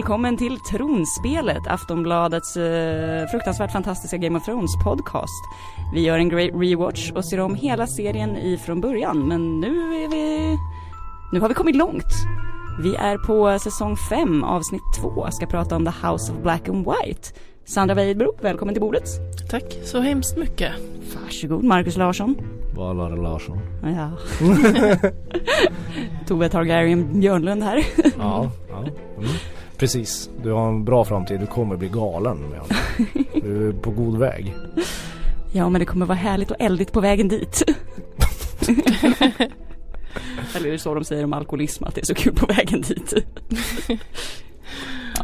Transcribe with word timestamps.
Välkommen 0.00 0.36
till 0.36 0.58
Tronspelet, 0.60 1.66
Aftonbladets 1.66 2.56
eh, 2.56 3.26
fruktansvärt 3.26 3.72
fantastiska 3.72 4.16
Game 4.16 4.38
of 4.38 4.44
Thrones 4.44 4.70
podcast. 4.84 5.44
Vi 5.94 6.00
gör 6.00 6.18
en 6.18 6.28
great 6.28 6.50
rewatch 6.54 7.10
och 7.10 7.24
ser 7.24 7.40
om 7.40 7.54
hela 7.54 7.86
serien 7.86 8.36
ifrån 8.36 8.80
början, 8.80 9.28
men 9.28 9.60
nu 9.60 9.68
är 9.68 10.08
vi... 10.08 10.56
Nu 11.32 11.40
har 11.40 11.48
vi 11.48 11.54
kommit 11.54 11.76
långt. 11.76 12.12
Vi 12.82 12.94
är 12.96 13.18
på 13.18 13.58
säsong 13.58 13.96
5, 13.96 14.44
avsnitt 14.44 14.82
2, 15.00 15.30
ska 15.30 15.46
prata 15.46 15.76
om 15.76 15.84
The 15.84 16.06
House 16.06 16.32
of 16.32 16.38
Black 16.42 16.68
and 16.68 16.86
White. 16.86 17.28
Sandra 17.64 17.94
Weidbro, 17.94 18.34
välkommen 18.40 18.74
till 18.74 18.82
bordet. 18.82 19.08
Tack 19.50 19.78
så 19.84 20.00
hemskt 20.00 20.36
mycket. 20.36 20.72
Varsågod, 21.14 21.64
Marcus 21.64 21.96
Larsson. 21.96 22.36
Valar 22.76 23.16
Larsson. 23.16 23.58
Ja. 23.82 24.10
Tove 26.26 26.48
Targaryen 26.48 27.20
Björnlund 27.20 27.62
här. 27.62 27.84
Ja, 28.18 28.50
ja. 28.70 28.78
Mm. 29.18 29.30
Precis. 29.80 30.30
Du 30.42 30.50
har 30.50 30.68
en 30.68 30.84
bra 30.84 31.04
framtid. 31.04 31.40
Du 31.40 31.46
kommer 31.46 31.76
bli 31.76 31.88
galen 31.88 32.38
med 32.38 32.58
honom. 32.58 32.76
Du 33.42 33.68
är 33.68 33.72
på 33.72 33.90
god 33.90 34.18
väg. 34.18 34.54
Ja, 35.52 35.68
men 35.68 35.78
det 35.78 35.84
kommer 35.84 36.06
vara 36.06 36.18
härligt 36.18 36.50
och 36.50 36.56
eldigt 36.58 36.92
på 36.92 37.00
vägen 37.00 37.28
dit. 37.28 37.62
Eller 40.54 40.68
är 40.68 40.72
det 40.72 40.78
så 40.78 40.94
de 40.94 41.04
säger 41.04 41.24
om 41.24 41.32
alkoholism, 41.32 41.84
att 41.84 41.94
det 41.94 42.00
är 42.00 42.04
så 42.04 42.14
kul 42.14 42.34
på 42.34 42.46
vägen 42.46 42.80
dit? 42.80 43.14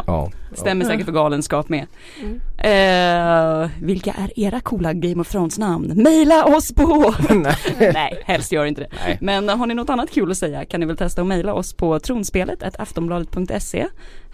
Ja. 0.07 0.31
Stämmer 0.53 0.85
säkert 0.85 1.05
för 1.05 1.13
galenskap 1.13 1.69
med. 1.69 1.87
Eh, 2.59 3.71
vilka 3.83 4.13
är 4.13 4.41
era 4.41 4.61
coola 4.61 4.93
Game 4.93 5.21
of 5.21 5.31
Thrones 5.31 5.59
namn? 5.59 6.03
Maila 6.03 6.45
oss 6.45 6.75
på! 6.75 7.15
Nej. 7.35 7.57
Nej, 7.79 8.23
helst 8.25 8.53
gör 8.53 8.65
inte 8.65 8.81
det. 8.81 8.89
Nej. 9.07 9.19
Men 9.21 9.49
har 9.49 9.67
ni 9.67 9.75
något 9.75 9.91
annat 9.91 10.11
kul 10.11 10.31
att 10.31 10.39
säga 10.39 10.65
kan 10.65 10.81
ni 10.81 10.87
väl 10.87 10.97
testa 10.97 11.21
att 11.21 11.27
mejla 11.27 11.55
oss 11.55 11.73
på 11.73 12.01
tronspelet 12.01 12.63
aftonbladet.se 12.79 13.87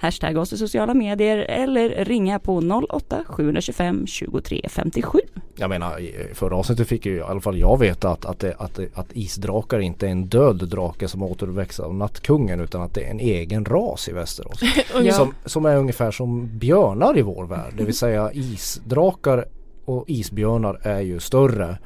Hashtag 0.02 0.36
oss 0.36 0.52
i 0.52 0.58
sociala 0.58 0.94
medier 0.94 1.38
eller 1.38 2.04
ringa 2.04 2.38
på 2.38 2.86
08 2.90 3.24
725 3.26 4.06
23 4.06 4.66
57. 4.68 5.18
Jag 5.56 5.70
menar 5.70 6.00
förra 6.34 6.56
avsnittet 6.56 6.88
fick 6.88 7.06
ju 7.06 7.16
i 7.16 7.22
alla 7.22 7.40
fall 7.40 7.58
jag 7.58 7.78
veta 7.78 8.10
att, 8.10 8.24
att, 8.24 8.38
det, 8.38 8.54
att, 8.58 8.80
att 8.94 9.06
isdrakar 9.12 9.78
inte 9.78 10.06
är 10.06 10.10
en 10.10 10.26
död 10.26 10.68
drake 10.68 11.08
som 11.08 11.22
återväcks 11.22 11.80
av 11.80 11.94
nattkungen 11.94 12.60
utan 12.60 12.82
att 12.82 12.94
det 12.94 13.04
är 13.04 13.10
en 13.10 13.20
egen 13.20 13.64
ras 13.64 14.08
i 14.08 14.12
Västerås. 14.12 14.60
Ja. 15.02 15.12
Som, 15.12 15.34
som 15.44 15.61
är 15.64 15.76
ungefär 15.76 16.10
som 16.10 16.58
björnar 16.58 17.18
i 17.18 17.22
vår 17.22 17.46
värld. 17.46 17.72
Det 17.76 17.84
vill 17.84 17.96
säga 17.96 18.32
isdrakar 18.32 19.44
och 19.84 20.04
isbjörnar 20.06 20.80
är 20.82 21.00
ju 21.00 21.20
större 21.20 21.78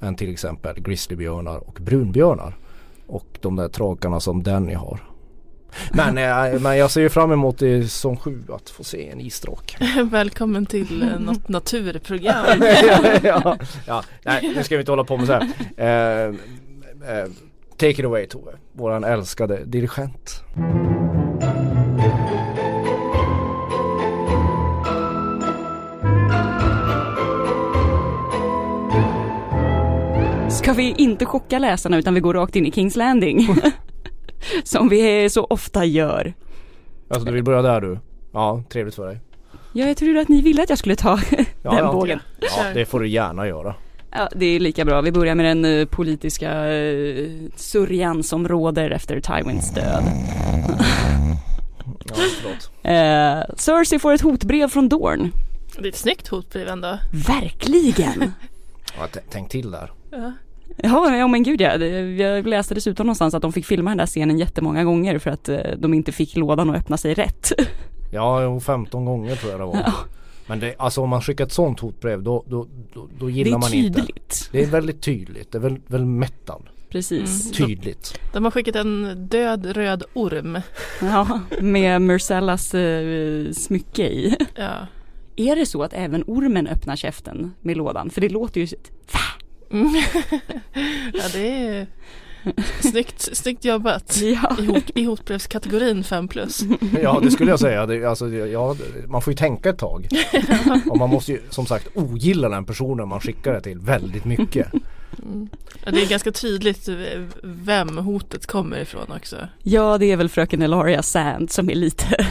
än 0.00 0.16
till 0.16 0.32
exempel 0.32 0.80
grizzlybjörnar 0.80 1.68
och 1.68 1.78
brunbjörnar. 1.80 2.56
Och 3.06 3.26
de 3.40 3.56
där 3.56 3.68
trakarna 3.68 4.20
som 4.20 4.42
Danny 4.42 4.74
har. 4.74 5.00
Men, 5.92 6.18
eh, 6.18 6.60
men 6.60 6.78
jag 6.78 6.90
ser 6.90 7.00
ju 7.00 7.08
fram 7.08 7.32
emot 7.32 7.62
i 7.62 7.82
säsong 7.82 8.16
7 8.16 8.42
att 8.48 8.70
få 8.70 8.84
se 8.84 9.08
en 9.08 9.20
isdrake. 9.20 10.04
Välkommen 10.10 10.66
till 10.66 11.02
eh, 11.02 11.20
något 11.20 11.48
naturprogram. 11.48 12.46
ja, 12.82 13.18
ja, 13.22 13.56
ja, 13.86 14.04
nej 14.22 14.52
nu 14.56 14.64
ska 14.64 14.76
vi 14.76 14.80
inte 14.80 14.92
hålla 14.92 15.04
på 15.04 15.16
med 15.16 15.26
så 15.26 15.32
här. 15.32 15.42
Eh, 15.76 16.34
eh, 17.18 17.28
take 17.76 17.90
it 17.90 18.04
away 18.04 18.26
Tove, 18.26 18.52
våran 18.72 19.04
älskade 19.04 19.64
dirigent. 19.64 20.42
Ska 30.62 30.72
vi 30.72 30.94
inte 30.98 31.24
chocka 31.24 31.58
läsarna 31.58 31.98
utan 31.98 32.14
vi 32.14 32.20
går 32.20 32.34
rakt 32.34 32.56
in 32.56 32.66
i 32.66 32.72
Kings 32.72 32.96
Landing. 32.96 33.48
Som 34.64 34.88
vi 34.88 35.30
så 35.30 35.44
ofta 35.44 35.84
gör. 35.84 36.34
Alltså 37.08 37.26
du 37.26 37.32
vill 37.32 37.44
börja 37.44 37.62
där 37.62 37.80
du? 37.80 37.98
Ja, 38.32 38.62
trevligt 38.68 38.94
för 38.94 39.06
dig. 39.06 39.20
Ja, 39.72 39.86
jag 39.86 39.96
trodde 39.96 40.20
att 40.20 40.28
ni 40.28 40.42
ville 40.42 40.62
att 40.62 40.68
jag 40.68 40.78
skulle 40.78 40.96
ta 40.96 41.16
den 41.30 41.46
ja. 41.62 41.92
bågen. 41.92 42.20
Ja, 42.40 42.64
det 42.74 42.84
får 42.84 43.00
du 43.00 43.08
gärna 43.08 43.46
göra. 43.46 43.74
Ja, 44.10 44.28
det 44.36 44.46
är 44.46 44.60
lika 44.60 44.84
bra. 44.84 45.00
Vi 45.00 45.12
börjar 45.12 45.34
med 45.34 45.46
den 45.46 45.64
eh, 45.64 45.86
politiska 45.86 46.72
eh, 46.72 47.28
sörjan 47.56 48.22
som 48.22 48.48
råder 48.48 48.90
efter 48.90 49.20
Tywins 49.20 49.74
död. 49.74 50.04
Ja, 52.04 52.14
förlåt. 52.14 52.70
Eh, 52.84 53.54
Cersei 53.56 53.98
får 53.98 54.12
ett 54.12 54.20
hotbrev 54.20 54.68
från 54.68 54.88
Dorn. 54.88 55.32
Det 55.78 55.84
är 55.84 55.88
ett 55.88 55.96
snyggt 55.96 56.28
hotbrev 56.28 56.68
ändå. 56.68 56.98
Verkligen! 57.12 58.32
Ja, 58.98 59.20
tänk 59.30 59.50
till 59.50 59.70
där. 59.70 59.92
Ja. 60.10 60.32
Ja, 60.76 61.16
ja 61.16 61.28
men 61.28 61.42
gud 61.42 61.60
ja. 61.60 61.78
Det- 61.78 61.88
Jag 62.16 62.46
läste 62.46 62.74
dessutom 62.74 63.06
någonstans 63.06 63.34
att 63.34 63.42
de 63.42 63.52
fick 63.52 63.66
filma 63.66 63.90
den 63.90 63.98
där 63.98 64.06
scenen 64.06 64.38
jättemånga 64.38 64.84
gånger 64.84 65.18
för 65.18 65.30
att 65.30 65.48
eh, 65.48 65.58
de 65.78 65.94
inte 65.94 66.12
fick 66.12 66.36
lådan 66.36 66.70
att 66.70 66.76
öppna 66.76 66.96
sig 66.96 67.14
rätt. 67.14 67.52
Ja, 68.14 68.42
jo, 68.42 68.60
15 68.60 69.04
gånger 69.04 69.36
tror 69.36 69.50
jag 69.52 69.60
det 69.60 69.64
var. 69.64 69.76
Ja. 69.86 69.92
Men 70.46 70.60
det, 70.60 70.74
alltså 70.78 71.00
om 71.00 71.08
man 71.10 71.22
skickar 71.22 71.44
ett 71.46 71.52
sånt 71.52 71.80
hotbrev 71.80 72.22
då, 72.22 72.44
då, 72.48 72.66
då, 72.94 73.08
då 73.18 73.26
Det 73.26 73.32
gillar 73.32 73.56
är 73.56 73.60
man 73.60 73.72
inte. 73.74 73.98
tydligt. 74.00 74.48
Det 74.52 74.62
är 74.62 74.66
väldigt 74.66 75.02
tydligt. 75.02 75.52
Det 75.52 75.58
är 75.58 75.62
väl, 75.62 75.76
väl 75.86 76.04
metal. 76.04 76.70
Precis. 76.90 77.44
Mm. 77.44 77.68
Tydligt. 77.68 78.20
De 78.32 78.44
har 78.44 78.50
skickat 78.50 78.76
en 78.76 79.26
död 79.30 79.66
röd 79.66 80.02
orm. 80.14 80.58
Ja, 81.00 81.40
med 81.60 82.02
Myrcellas 82.02 82.74
eh, 82.74 83.50
smycke 83.52 84.02
i. 84.08 84.36
Ja. 84.54 84.72
Är 85.36 85.56
det 85.56 85.66
så 85.66 85.82
att 85.82 85.92
även 85.92 86.24
ormen 86.26 86.66
öppnar 86.66 86.96
käften 86.96 87.54
med 87.60 87.76
lådan? 87.76 88.10
För 88.10 88.20
det 88.20 88.28
låter 88.28 88.60
ju 88.60 88.66
Mm. 89.72 89.94
ja 91.14 91.24
det 91.32 91.48
är 91.48 91.86
snyggt, 92.80 93.36
snyggt 93.36 93.64
jobbat. 93.64 94.20
Ja. 94.22 94.56
I, 94.60 94.66
hot, 94.66 94.90
I 94.94 95.04
hotbrevskategorin 95.04 96.04
5 96.04 96.28
plus. 96.28 96.62
Ja 97.02 97.20
det 97.22 97.30
skulle 97.30 97.50
jag 97.50 97.60
säga. 97.60 97.86
Det, 97.86 98.04
alltså, 98.04 98.28
ja, 98.28 98.76
man 99.08 99.22
får 99.22 99.32
ju 99.32 99.36
tänka 99.36 99.70
ett 99.70 99.78
tag. 99.78 100.08
Och 100.90 100.98
man 100.98 101.10
måste 101.10 101.32
ju 101.32 101.40
som 101.50 101.66
sagt 101.66 101.88
ogilla 101.94 102.48
den 102.48 102.64
personen 102.64 103.08
man 103.08 103.20
skickar 103.20 103.52
det 103.52 103.60
till 103.60 103.78
väldigt 103.78 104.24
mycket. 104.24 104.72
Mm. 105.22 105.48
Ja, 105.84 105.90
det 105.90 106.02
är 106.02 106.08
ganska 106.08 106.32
tydligt 106.32 106.88
vem 107.42 107.98
hotet 107.98 108.46
kommer 108.46 108.80
ifrån 108.80 109.12
också. 109.16 109.36
Ja, 109.62 109.98
det 109.98 110.06
är 110.06 110.16
väl 110.16 110.28
fröken 110.28 110.62
Elaria 110.62 111.02
Sand 111.02 111.50
som 111.50 111.70
är 111.70 111.74
lite 111.74 112.26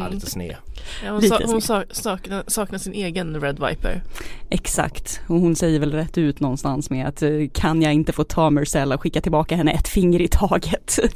Mm. 0.00 0.12
lite 0.12 0.30
sned. 0.30 0.56
Ja, 1.04 1.10
hon 1.12 1.20
lite 1.20 1.36
sa, 1.36 1.44
hon 1.46 1.62
sa, 1.62 1.84
saknar, 1.90 2.44
saknar 2.46 2.78
sin 2.78 2.92
egen 2.92 3.40
Red 3.40 3.58
Viper. 3.68 4.02
exakt. 4.50 5.20
Och 5.26 5.40
hon 5.40 5.56
säger 5.56 5.80
väl 5.80 5.92
rätt 5.92 6.18
ut 6.18 6.40
någonstans 6.40 6.90
med 6.90 7.06
att 7.06 7.22
eh, 7.22 7.30
kan 7.52 7.82
jag 7.82 7.92
inte 7.94 8.12
få 8.12 8.24
ta 8.24 8.50
Myrcella 8.50 8.94
och 8.94 9.02
skicka 9.02 9.20
tillbaka 9.20 9.56
henne 9.56 9.72
ett 9.72 9.88
finger 9.88 10.20
i 10.20 10.28
taget. 10.28 10.98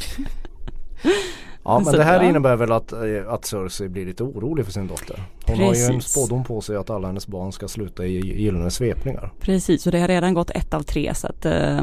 Ja 1.65 1.79
men 1.79 1.85
Så, 1.85 1.97
det 1.97 2.05
här 2.05 2.23
ja. 2.23 2.29
innebär 2.29 2.57
väl 2.57 2.73
att, 2.73 2.93
eh, 2.93 2.99
att 3.29 3.45
Cersei 3.45 3.89
blir 3.89 4.07
lite 4.07 4.23
orolig 4.23 4.65
för 4.65 4.73
sin 4.73 4.87
dotter. 4.87 5.23
Hon 5.47 5.59
har 5.59 5.75
ju 5.75 5.81
en 5.83 5.93
Precis. 5.95 6.13
spådom 6.13 6.45
på 6.45 6.61
sig 6.61 6.77
att 6.77 6.91
alla 6.91 7.07
hennes 7.07 7.27
barn 7.27 7.53
ska 7.53 7.69
sluta 7.69 8.07
i 8.07 8.41
gyllene 8.43 8.71
svepningar. 8.71 9.33
Precis, 9.41 9.87
och 9.87 9.93
det 9.93 10.01
har 10.01 10.09
redan 10.09 10.35
gått 10.35 10.51
ett 10.51 10.75
av 10.75 10.83
tre 10.83 11.15
så 11.15 11.27
att 11.27 11.45
eh, 11.47 11.83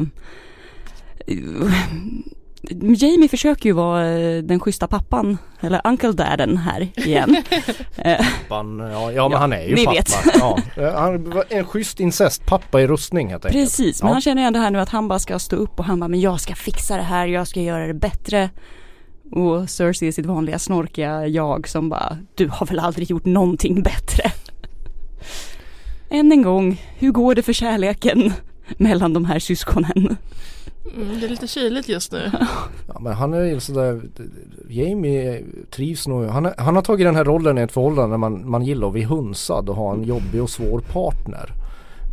Jamie 2.96 3.28
försöker 3.28 3.64
ju 3.68 3.72
vara 3.72 4.08
eh, 4.08 4.42
den 4.42 4.60
schyssta 4.60 4.86
pappan, 4.86 5.38
eller 5.60 5.80
Uncle 5.84 6.12
Dadden 6.12 6.56
här 6.56 6.88
igen. 6.96 7.36
Eh, 7.98 8.26
Pappan, 8.48 8.78
ja, 8.78 9.12
ja 9.12 9.22
men 9.28 9.32
Ja, 9.32 9.38
han 9.38 9.52
är 9.52 9.62
ju 9.62 9.74
ni 9.74 9.84
pappa. 9.84 9.96
vet. 9.96 10.14
Ja, 10.38 10.58
Eh, 10.82 10.94
han 10.94 11.30
var 11.30 11.44
en 11.48 11.64
schysst 11.64 12.00
incestpappa 12.00 12.80
i 12.80 12.86
rustning 12.86 13.28
helt 13.30 13.44
enkelt. 13.44 13.64
Precis, 13.64 14.02
men 14.02 14.08
Ja. 14.08 14.12
han 14.12 14.20
känner 14.20 14.42
ju 14.42 14.46
ändå 14.46 14.58
här 14.60 14.70
nu 14.70 14.80
att 14.80 14.88
han 14.88 15.08
bara 15.08 15.18
ska 15.18 15.38
stå 15.38 15.56
upp 15.56 15.78
och 15.78 15.84
han 15.84 16.00
bara, 16.00 16.08
men 16.08 16.20
jag 16.20 16.40
ska 16.40 16.54
fixa 16.54 16.96
det 16.96 17.02
här, 17.02 17.26
jag 17.26 17.48
ska 17.48 17.60
göra 17.60 17.86
det 17.86 17.94
bättre. 17.94 18.50
Och 19.32 19.70
Cersei 19.70 20.08
är 20.08 20.12
sitt 20.12 20.26
vanliga 20.26 20.58
snorkiga 20.58 21.26
jag 21.26 21.68
som 21.68 21.88
bara, 21.88 22.18
du 22.34 22.48
har 22.48 22.66
väl 22.66 22.78
aldrig 22.78 23.10
gjort 23.10 23.24
någonting 23.24 23.82
bättre. 23.82 24.30
Än 26.10 26.32
en 26.32 26.42
gång, 26.42 26.82
hur 26.98 27.10
går 27.12 27.34
det 27.34 27.42
för 27.42 27.52
kärleken 27.52 28.32
mellan 28.78 29.12
de 29.12 29.24
här 29.24 29.38
syskonen? 29.38 30.16
Mm, 30.94 31.20
det 31.20 31.26
är 31.26 31.30
lite 31.30 31.46
kyligt 31.46 31.88
just 31.88 32.12
nu. 32.12 32.30
Ja, 32.88 33.00
men 33.00 33.12
han 33.12 33.34
är 33.34 33.42
ju 33.42 33.60
sådär, 33.60 34.02
Jamie 34.68 35.44
trivs 35.70 36.08
nog, 36.08 36.26
han, 36.26 36.46
är, 36.46 36.54
han 36.58 36.76
har 36.76 36.82
tagit 36.82 37.06
den 37.06 37.16
här 37.16 37.24
rollen 37.24 37.58
i 37.58 37.60
ett 37.60 37.72
förhållande 37.72 38.12
där 38.12 38.18
man, 38.18 38.50
man 38.50 38.64
gillar 38.64 38.86
att 38.86 38.92
bli 38.92 39.02
hunsad 39.02 39.68
och 39.68 39.76
ha 39.76 39.94
en 39.94 40.02
jobbig 40.02 40.42
och 40.42 40.50
svår 40.50 40.80
partner. 40.80 41.52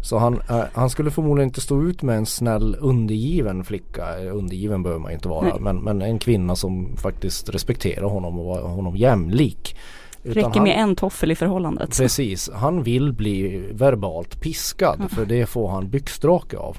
Så 0.03 0.17
han, 0.17 0.41
eh, 0.49 0.63
han 0.73 0.89
skulle 0.89 1.11
förmodligen 1.11 1.49
inte 1.49 1.61
stå 1.61 1.83
ut 1.83 2.01
med 2.01 2.17
en 2.17 2.25
snäll 2.25 2.77
undergiven 2.79 3.63
flicka, 3.63 4.19
Eh, 4.19 4.35
undergiven 4.37 4.83
behöver 4.83 5.01
man 5.01 5.11
inte 5.11 5.27
vara, 5.27 5.59
men, 5.59 5.77
men 5.77 6.01
en 6.01 6.19
kvinna 6.19 6.55
som 6.55 6.97
faktiskt 6.97 7.49
respekterar 7.49 8.05
honom 8.05 8.39
och 8.39 8.45
var 8.45 8.61
honom 8.61 8.95
jämlik. 8.95 9.75
Utan 10.23 10.43
Räcker 10.43 10.59
han, 10.59 10.63
med 10.63 10.77
en 10.77 10.95
toffel 10.95 11.31
i 11.31 11.35
förhållandet. 11.35 11.97
Precis, 11.97 12.49
han 12.53 12.83
vill 12.83 13.13
bli 13.13 13.63
verbalt 13.71 14.41
piskad 14.41 15.11
för 15.11 15.25
det 15.25 15.45
får 15.45 15.69
han 15.69 15.89
byxdrake 15.89 16.57
av. 16.57 16.77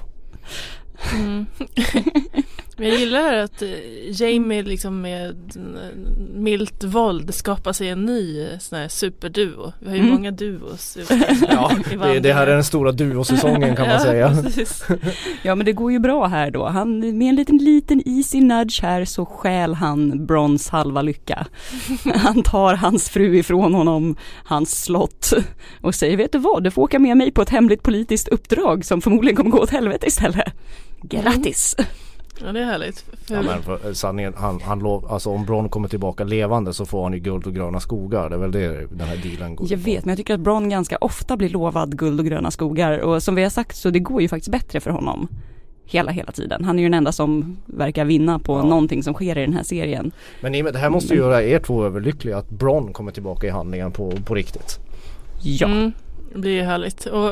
Mm. 0.97 1.47
Men 2.77 2.87
jag 2.89 2.99
gillar 2.99 3.33
att 3.33 3.61
eh, 3.61 3.69
Jamie 4.21 4.63
liksom 4.63 5.01
med 5.01 5.29
eh, 5.55 5.97
milt 6.35 6.83
våld 6.83 7.33
skapar 7.33 7.73
sig 7.73 7.89
en 7.89 8.05
ny 8.05 8.41
eh, 8.41 8.59
sån 8.59 8.77
här 8.79 8.87
superduo. 8.87 9.73
Vi 9.79 9.87
har 9.89 9.95
ju 9.95 10.01
Mm. 10.01 10.13
många 10.13 10.31
duos. 10.31 10.97
Ja, 11.49 11.71
det, 12.03 12.19
det 12.19 12.33
här 12.33 12.47
är 12.47 12.53
den 12.53 12.63
stora 12.63 12.91
duosäsongen 12.91 13.75
kan 13.75 13.87
man 13.87 13.99
säga. 13.99 14.37
precis. 14.43 14.85
Ja 15.43 15.55
men 15.55 15.65
det 15.65 15.73
går 15.73 15.91
ju 15.91 15.99
bra 15.99 16.25
här 16.27 16.51
då. 16.51 16.65
Han, 16.65 16.99
med 17.17 17.29
en 17.29 17.35
liten 17.35 17.57
liten 17.57 18.01
easy 18.05 18.41
nudge 18.41 18.81
här 18.81 19.05
så 19.05 19.25
stjäl 19.25 19.73
han 19.73 20.25
Brons 20.25 20.69
halva 20.69 21.01
lycka. 21.01 21.47
Han 22.15 22.43
tar 22.43 22.75
hans 22.75 23.09
fru 23.09 23.37
ifrån 23.37 23.73
honom, 23.73 24.15
hans 24.45 24.83
slott 24.83 25.33
och 25.81 25.95
säger 25.95 26.17
vet 26.17 26.31
du 26.31 26.37
vad, 26.37 26.63
du 26.63 26.71
får 26.71 26.81
åka 26.81 26.99
med 26.99 27.17
mig 27.17 27.31
på 27.31 27.41
ett 27.41 27.49
hemligt 27.49 27.83
politiskt 27.83 28.27
uppdrag 28.27 28.85
som 28.85 29.01
förmodligen 29.01 29.35
kommer 29.35 29.49
gå 29.51 29.59
åt 29.59 29.69
helvete 29.69 30.07
istället. 30.07 30.53
Grattis! 31.01 31.75
Ja 32.45 32.51
det 32.51 32.59
är 32.59 32.65
härligt. 32.65 32.99
För, 32.99 33.35
Ja, 33.35 33.41
men 33.41 33.61
för, 33.63 33.93
sanningen, 33.93 34.33
han, 34.37 34.61
han 34.61 34.79
lov, 34.79 35.11
alltså 35.11 35.29
om 35.29 35.45
Bron 35.45 35.69
kommer 35.69 35.87
tillbaka 35.87 36.23
levande 36.23 36.73
så 36.73 36.85
får 36.85 37.03
han 37.03 37.13
ju 37.13 37.19
guld 37.19 37.47
och 37.47 37.53
gröna 37.53 37.79
skogar. 37.79 38.29
Det 38.29 38.35
är 38.35 38.39
väl 38.39 38.51
det 38.51 38.87
den 38.91 39.07
här 39.07 39.17
dealen 39.17 39.55
går 39.55 39.67
Jag 39.71 39.79
på. 39.79 39.85
vet 39.85 40.05
men 40.05 40.09
jag 40.11 40.17
tycker 40.17 40.33
att 40.33 40.39
Bron 40.39 40.69
ganska 40.69 40.97
ofta 41.01 41.37
blir 41.37 41.49
lovad 41.49 41.97
guld 41.97 42.19
och 42.19 42.25
gröna 42.25 42.51
skogar 42.51 42.99
och 42.99 43.23
som 43.23 43.35
vi 43.35 43.43
har 43.43 43.49
sagt 43.49 43.75
så 43.75 43.89
det 43.89 43.99
går 43.99 44.21
ju 44.21 44.27
faktiskt 44.27 44.51
bättre 44.51 44.79
för 44.79 44.91
honom. 44.91 45.27
Hela, 45.87 46.11
hela 46.11 46.31
tiden. 46.31 46.63
Han 46.65 46.79
är 46.79 46.83
ju 46.83 46.89
den 46.89 46.93
enda 46.93 47.11
som 47.11 47.57
verkar 47.65 48.05
vinna 48.05 48.39
på 48.39 48.53
Ja. 48.57 48.63
någonting 48.63 49.03
som 49.03 49.13
sker 49.13 49.37
i 49.37 49.41
den 49.41 49.53
här 49.53 49.63
serien. 49.63 50.11
Men 50.41 50.55
i 50.55 50.61
det 50.61 50.77
här 50.77 50.89
måste 50.89 51.13
ju 51.13 51.19
göra 51.19 51.43
er 51.43 51.59
två 51.59 51.83
överlyckliga 51.85 52.37
att 52.37 52.49
Bron 52.49 52.93
kommer 52.93 53.11
tillbaka 53.11 53.47
i 53.47 53.49
handlingen 53.49 53.91
på, 53.91 54.11
på 54.25 54.35
riktigt. 54.35 54.79
Ja. 55.43 55.67
Mm, 55.67 55.91
det 56.33 56.39
blir 56.39 56.51
ju 56.51 56.61
härligt. 56.61 57.05
Och 57.05 57.31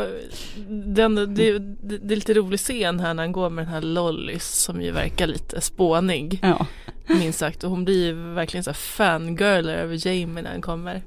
den, 0.70 1.16
det, 1.16 1.60
det, 1.60 1.98
det 1.98 2.14
är 2.14 2.16
lite 2.16 2.34
rolig 2.34 2.60
scen 2.60 3.00
här 3.00 3.14
när 3.14 3.24
han 3.24 3.32
går 3.32 3.50
med 3.50 3.66
den 3.66 3.74
här 3.74 3.82
Lollys 3.82 4.44
som 4.64 4.82
ju 4.82 4.92
verkar 4.92 5.28
lite 5.28 5.62
spånig. 5.62 6.40
Ja. 6.42 6.66
Minst 7.08 7.40
sagt. 7.40 7.64
Och 7.64 7.70
hon 7.70 7.86
blir 7.86 8.06
ju 8.06 8.14
verkligen 8.34 8.64
så 8.64 8.70
här 8.70 8.76
fangirl 8.76 9.70
över 9.70 10.08
Jamie 10.08 10.44
när 10.44 10.52
han 10.52 10.62
kommer. 10.62 11.02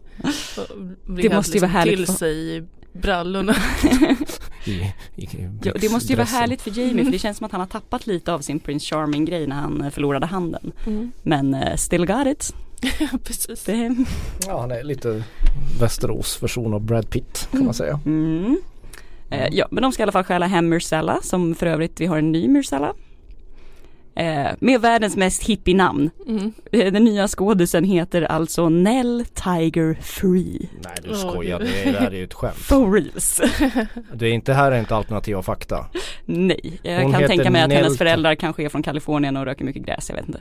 Och 0.57 0.77
blir 1.05 1.29
Det 1.29 1.37
måste 1.37 1.53
ju 1.53 1.61
vara 1.61 1.71
härligt 1.71 1.97
till 1.97 2.07
för- 2.07 2.13
sig 2.13 2.57
i 2.57 2.63
brallorna. 2.93 3.55
Ja, 5.63 5.73
det 5.81 5.93
måste 5.93 6.13
ju 6.13 6.17
vara 6.17 6.27
härligt 6.27 6.63
för 6.63 6.79
Jamie 6.79 7.05
för 7.05 7.13
det 7.13 7.19
känns 7.19 7.37
som 7.39 7.45
att 7.47 7.53
han 7.53 7.61
har 7.61 7.69
tappat 7.69 8.07
lite 8.07 8.33
av 8.33 8.41
sin 8.41 8.61
Prince 8.61 8.87
Charming 8.95 9.25
grej 9.25 9.47
när 9.47 9.57
han 9.57 9.83
eh, 9.83 9.91
förlorade 9.91 10.27
handen. 10.27 10.73
Men 11.23 11.55
eh, 11.55 11.77
still 11.77 12.07
got 12.07 12.27
it. 12.27 12.55
Precis. 13.25 13.65
Det, 13.65 13.97
Ja, 14.47 14.61
han 14.61 14.71
är 14.71 14.83
lite 14.83 15.23
Västerås 15.81 16.43
version 16.43 16.75
av 16.75 16.81
Brad 16.81 17.11
Pitt 17.11 17.49
kan 17.51 17.65
man 17.65 17.75
säga. 17.75 18.01
mm. 18.07 18.61
eh, 19.31 19.49
ja 19.53 19.69
men 19.71 19.83
de 19.83 19.93
ska 19.93 20.03
i 20.03 20.05
alla 20.05 20.13
fall 20.13 20.25
stjäla 20.25 20.47
hem 20.47 20.69
Myrcella 20.69 21.19
som 21.23 21.55
för 21.55 21.67
övrigt 21.67 22.01
vi 22.01 22.07
har 22.07 22.19
en 22.19 22.33
ny 22.33 22.49
Myrcella. 22.49 22.95
Eh, 24.17 24.47
med 24.59 24.81
världens 24.81 25.17
mest 25.17 25.43
hippie-namn. 25.43 26.11
Mm. 26.27 26.53
Eh, 26.73 26.93
Den 26.93 27.05
nya 27.05 27.29
skådisen 27.29 27.85
heter 27.85 28.23
alltså 28.23 28.69
Nell 28.69 29.25
Tiger 29.35 29.99
Free. 30.03 30.69
Nej 30.85 30.95
du 31.03 31.15
skojar, 31.15 31.59
det, 31.59 31.91
det 31.93 31.99
här 31.99 32.11
är 32.11 32.17
ju 32.17 32.25
ett 32.25 32.35
skämt. 32.35 32.55
For 32.57 32.93
reals. 32.93 33.41
Det 34.15 34.27
är 34.27 34.33
inte 34.33 34.53
här 34.53 34.73
är 34.73 34.79
inte 34.79 34.97
alternativa 34.97 35.43
fakta. 35.43 35.87
Nej, 36.25 36.81
jag 36.83 37.03
Hon 37.03 37.13
kan 37.13 37.27
tänka 37.27 37.51
mig 37.51 37.63
att 37.63 37.69
Nell 37.69 37.83
hennes 37.83 37.99
föräldrar 37.99 38.35
kanske 38.35 38.65
är 38.65 38.69
från 38.69 38.83
Kalifornien 38.83 39.37
och 39.37 39.45
röker 39.45 39.65
mycket 39.65 39.83
gräs, 39.83 40.09
jag 40.09 40.17
vet 40.17 40.27
inte. 40.27 40.41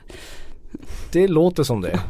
Det 1.12 1.28
låter 1.28 1.62
som 1.62 1.80
det. 1.80 2.00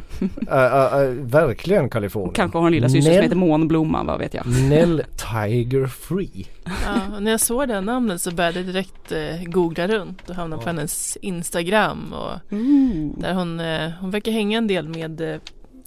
Äh, 0.47 0.57
äh, 0.57 1.01
äh, 1.01 1.09
verkligen 1.13 1.89
Kalifornien. 1.89 2.33
Kanske 2.33 2.57
har 2.57 2.65
en 2.65 2.71
lilla 2.71 2.89
syster 2.89 3.01
som 3.01 3.11
Nell- 3.19 3.23
heter 3.23 3.35
Månblomma, 3.35 4.03
vad 4.03 4.19
vet 4.19 4.33
jag. 4.33 4.47
Nell 4.69 5.03
Tiger 5.33 5.87
Free. 5.87 6.47
Ja, 6.65 7.15
och 7.15 7.23
när 7.23 7.31
jag 7.31 7.39
såg 7.39 7.67
det 7.67 7.73
här 7.73 7.81
namnet 7.81 8.21
så 8.21 8.31
började 8.31 8.59
jag 8.59 8.67
direkt 8.67 9.11
eh, 9.11 9.43
googla 9.45 9.87
runt 9.87 10.29
och 10.29 10.35
hamnade 10.35 10.61
på 10.63 10.69
hennes 10.69 11.17
Instagram. 11.21 12.13
Och 12.13 12.51
Mm. 12.51 13.13
där 13.17 13.33
hon, 13.33 13.59
eh, 13.59 13.89
hon 13.99 14.11
verkar 14.11 14.31
hänga 14.31 14.57
en 14.57 14.67
del 14.67 14.89
med 14.89 15.21
eh, 15.21 15.37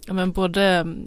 ja, 0.06 0.12
men 0.12 0.32
både 0.32 0.62
mm, 0.62 1.04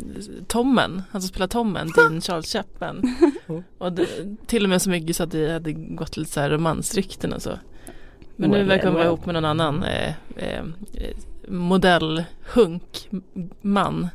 Tommen, 0.48 1.02
han 1.12 1.22
som 1.22 1.28
spelar 1.30 1.48
Tommen, 1.48 1.90
Dean 1.96 2.22
Charles 2.22 2.54
Chapman. 2.54 3.16
Och 3.78 3.94
det, 3.94 4.08
till 4.48 4.64
och 4.64 4.70
med 4.70 4.82
så 4.82 4.90
mycket 4.90 5.16
så 5.16 5.24
att 5.24 5.32
det 5.32 5.52
hade 5.54 5.72
gått 5.74 6.18
lite 6.18 6.32
så 6.32 6.40
här 6.40 6.50
romansrykten 6.50 7.34
och 7.34 7.42
så. 7.42 7.52
Men 8.36 8.50
nu 8.50 8.64
verkar 8.64 8.86
hon 8.86 8.94
vara 8.94 9.04
well. 9.04 9.14
ihop 9.14 9.26
med 9.26 9.34
någon 9.36 9.46
annan 9.46 9.84
eh, 9.84 10.08
eh, 10.36 10.64
eh, 11.48 11.52
modellhunkman. 11.54 14.08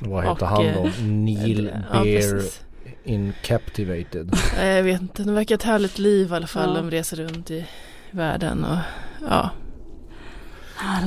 Vad 0.00 0.24
heter 0.24 0.42
Och, 0.42 0.48
han 0.48 0.66
eh, 0.66 0.74
då? 0.74 0.90
Neil 1.04 1.70
Ja, 1.92 2.02
Bear 2.02 2.42
in 3.04 3.32
Captivated. 3.42 4.34
Eh, 4.60 4.66
Jag 4.66 4.82
vet 4.82 5.00
inte, 5.00 5.22
de 5.22 5.34
verkar 5.34 5.54
ha 5.54 5.58
ett 5.58 5.62
härligt 5.62 5.98
liv 5.98 6.28
i 6.32 6.34
alla 6.34 6.46
fall. 6.46 6.68
Ja. 6.74 6.80
De 6.82 6.90
reser 6.90 7.16
runt 7.16 7.50
i 7.50 7.64
världen 8.10 8.64
och 8.64 8.76
ja. 9.28 9.50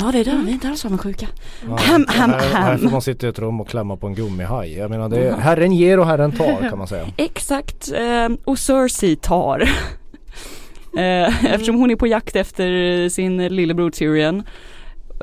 La 0.02 0.12
dig 0.12 0.24
där, 0.24 0.38
vi 0.38 0.50
är 0.50 0.54
inte 0.54 0.70
alls 0.70 0.86
avundsjuka. 0.86 1.28
Ja, 1.68 1.74
Ahem, 1.74 2.06
ahem, 2.10 2.30
här, 2.32 2.40
här 2.40 2.68
ahem. 2.70 2.80
får 2.80 2.90
man 2.90 3.02
sitta 3.02 3.28
i 3.28 3.30
ett 3.30 3.40
rum 3.40 3.62
och 3.62 3.70
klämma 3.70 3.98
på 3.98 4.08
en 4.08 4.16
gummihaj. 4.16 4.78
Jag 4.78 4.90
menar 4.90 5.10
det 5.10 5.28
är, 5.28 5.38
herren 5.38 5.72
ger 5.72 6.00
och 6.00 6.06
herren 6.08 6.32
tar 6.32 6.70
kan 6.70 6.78
man 6.78 6.88
säga. 6.88 7.08
Exakt, 7.18 7.92
eh, 7.92 8.30
och 8.46 8.60
Cersei 8.60 9.16
tar. 9.16 9.60
eh, 10.98 11.46
eftersom 11.46 11.76
hon 11.76 11.92
är 11.92 11.96
på 11.96 12.08
jakt 12.08 12.36
efter 12.36 13.10
sin 13.10 13.48
lillebror 13.48 13.90
Tyrion. 13.90 14.44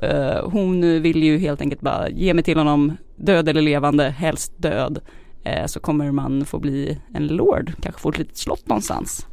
Eh, 0.02 0.50
hon 0.50 1.02
vill 1.02 1.22
ju 1.22 1.38
helt 1.38 1.60
enkelt 1.60 1.80
bara 1.80 2.08
ge 2.08 2.34
mig 2.34 2.44
till 2.44 2.58
honom, 2.58 2.96
död 3.16 3.48
eller 3.48 3.62
levande, 3.62 4.10
helst 4.10 4.52
död. 4.56 5.00
Eh, 5.44 5.66
så 5.66 5.80
kommer 5.80 6.10
man 6.10 6.44
få 6.44 6.58
bli 6.58 6.98
en 7.14 7.26
lord, 7.26 7.72
kanske 7.82 8.00
få 8.00 8.08
ett 8.08 8.18
litet 8.18 8.36
slott 8.36 8.68
någonstans. 8.68 9.26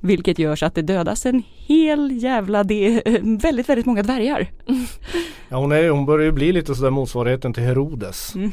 Vilket 0.00 0.38
gör 0.38 0.56
så 0.56 0.66
att 0.66 0.74
det 0.74 0.82
dödas 0.82 1.26
en 1.26 1.42
hel 1.66 2.22
jävla 2.22 2.64
de, 2.64 3.02
väldigt, 3.22 3.68
väldigt 3.68 3.86
många 3.86 4.02
dvärgar. 4.02 4.50
Ja, 5.48 5.56
hon, 5.56 5.72
är, 5.72 5.88
hon 5.88 6.06
börjar 6.06 6.26
ju 6.26 6.32
bli 6.32 6.52
lite 6.52 6.74
sådär 6.74 6.90
motsvarigheten 6.90 7.52
till 7.52 7.62
Herodes. 7.62 8.34
Mm. 8.34 8.52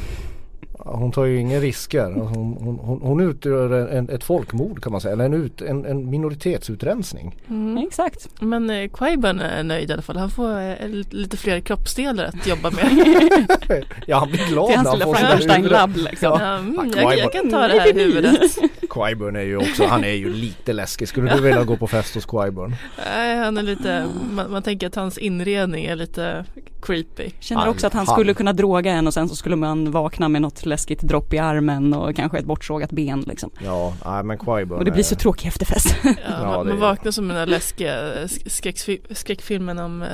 Hon 0.79 1.11
tar 1.11 1.25
ju 1.25 1.39
inga 1.39 1.59
risker. 1.59 2.11
Hon, 2.11 2.57
hon, 2.61 2.79
hon, 2.81 3.01
hon 3.01 3.19
utgör 3.21 3.87
en, 3.89 4.09
ett 4.09 4.23
folkmord 4.23 4.83
kan 4.83 4.91
man 4.91 5.01
säga. 5.01 5.13
Eller 5.13 5.25
en, 5.25 5.33
ut, 5.33 5.61
en, 5.61 5.85
en 5.85 6.09
minoritetsutrensning. 6.09 7.35
Mm. 7.49 7.77
Exakt. 7.87 8.29
Men 8.39 8.69
eh, 8.69 8.73
Qui-Ban 8.75 9.41
är 9.41 9.63
nöjd 9.63 9.89
i 9.89 9.93
alla 9.93 10.01
fall. 10.01 10.17
Han 10.17 10.29
får 10.31 10.59
eh, 10.61 10.87
lite- 11.09 11.37
fler 11.37 11.59
kroppsdelar 11.59 12.25
att 12.25 12.47
jobba 12.47 12.71
med. 12.71 12.87
Ja 14.05 14.17
han 14.19 14.29
blir 14.29 14.47
glad 14.49 14.69
när 14.69 14.75
han 14.77 14.99
får 14.99 15.15
sina 15.15 15.53
huvuden. 15.53 15.63
labb 15.71 15.95
liksom. 15.95 16.39
Ja. 16.39 16.41
Ja, 16.41 16.57
mm, 16.57 16.91
jag, 16.95 17.17
jag 17.17 17.31
kan 17.31 17.49
ta 17.51 17.67
det 17.67 17.79
här 17.79 17.93
huvudet. 17.93 18.57
Qui-Burn 18.89 19.37
är 19.37 19.41
ju 19.43 19.57
också, 19.57 19.85
han 19.85 20.03
är 20.03 20.13
ju 20.13 20.33
lite 20.33 20.73
läskig. 20.73 21.07
Skulle 21.07 21.35
du 21.35 21.41
vilja 21.41 21.63
gå 21.63 21.77
på 21.77 21.87
fest 21.87 22.15
hos 22.15 22.27
Qui-Burn? 22.27 22.73
Nej, 23.15 23.37
han 23.37 23.57
är 23.57 23.63
lite, 23.63 24.05
man, 24.33 24.51
man 24.51 24.61
tänker 24.63 24.87
att 24.87 24.95
hans 24.95 25.17
inredning 25.17 25.85
är 25.85 25.95
lite 25.95 26.45
creepy. 26.81 27.29
Känner 27.39 27.67
också 27.69 27.87
att 27.87 27.93
han 27.93 28.05
han- 28.07 28.15
skulle 28.15 28.33
kunna 28.33 28.53
droga 28.53 28.91
en 28.91 29.07
och 29.07 29.13
sen 29.13 29.29
så 29.29 29.35
skulle 29.35 29.55
man 29.55 29.91
vakna 29.91 30.29
med 30.29 30.41
något 30.41 30.65
läskigt 30.67 31.01
dropp 31.01 31.33
i 31.33 31.37
armen 31.37 31.93
och 31.93 32.15
kanske 32.15 32.37
ett 32.37 32.45
bortsågat 32.45 32.91
ben 32.91 33.21
liksom. 33.27 33.49
Ja, 33.63 33.93
nej 34.05 34.23
men 34.23 34.37
Qui-Burn 34.37 34.77
Och 34.77 34.85
det 34.85 34.91
blir 34.91 34.99
är- 34.99 35.03
så 35.03 35.15
tråkig 35.15 35.47
efterfest. 35.47 35.95
Ja, 36.03 36.13
Ja, 36.29 36.41
man, 36.41 36.67
man 36.67 36.67
är- 36.77 36.81
vaknar 36.81 37.11
som 37.11 37.27
den 37.27 37.37
där 37.37 37.45
läskiga 37.45 37.91
sk- 38.25 38.47
skräckfi- 38.47 39.13
skräckfilmen 39.13 39.79
om, 39.79 40.01
eh, 40.01 40.07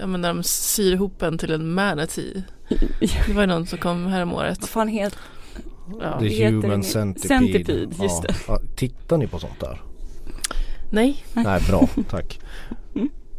ja, 0.00 0.06
men 0.06 0.20
när 0.20 0.28
de 0.34 0.42
syr 0.42 0.92
ihop 0.92 1.22
en 1.22 1.38
till 1.38 1.52
en 1.52 1.72
manatee. 1.74 2.42
Det 3.26 3.32
var 3.34 3.40
ju 3.42 3.46
någon 3.46 3.66
som 3.66 3.78
kom 3.78 4.06
häromåret. 4.06 4.58
Vad 4.60 4.68
fan 4.68 4.88
heter 4.88 5.18
Ja. 6.00 6.18
The 6.20 6.46
Human? 6.46 6.82
Centipede. 6.82 7.28
Centipede, 7.28 7.88
just 8.02 8.22
det. 8.22 8.34
Ja, 8.48 8.60
tittar 8.76 9.16
ni 9.18 9.26
på 9.26 9.38
sånt 9.38 9.60
där? 9.60 9.80
Nej, 10.90 11.24
Nej, 11.32 11.60
bra. 11.68 11.88
Tack. 12.10 12.40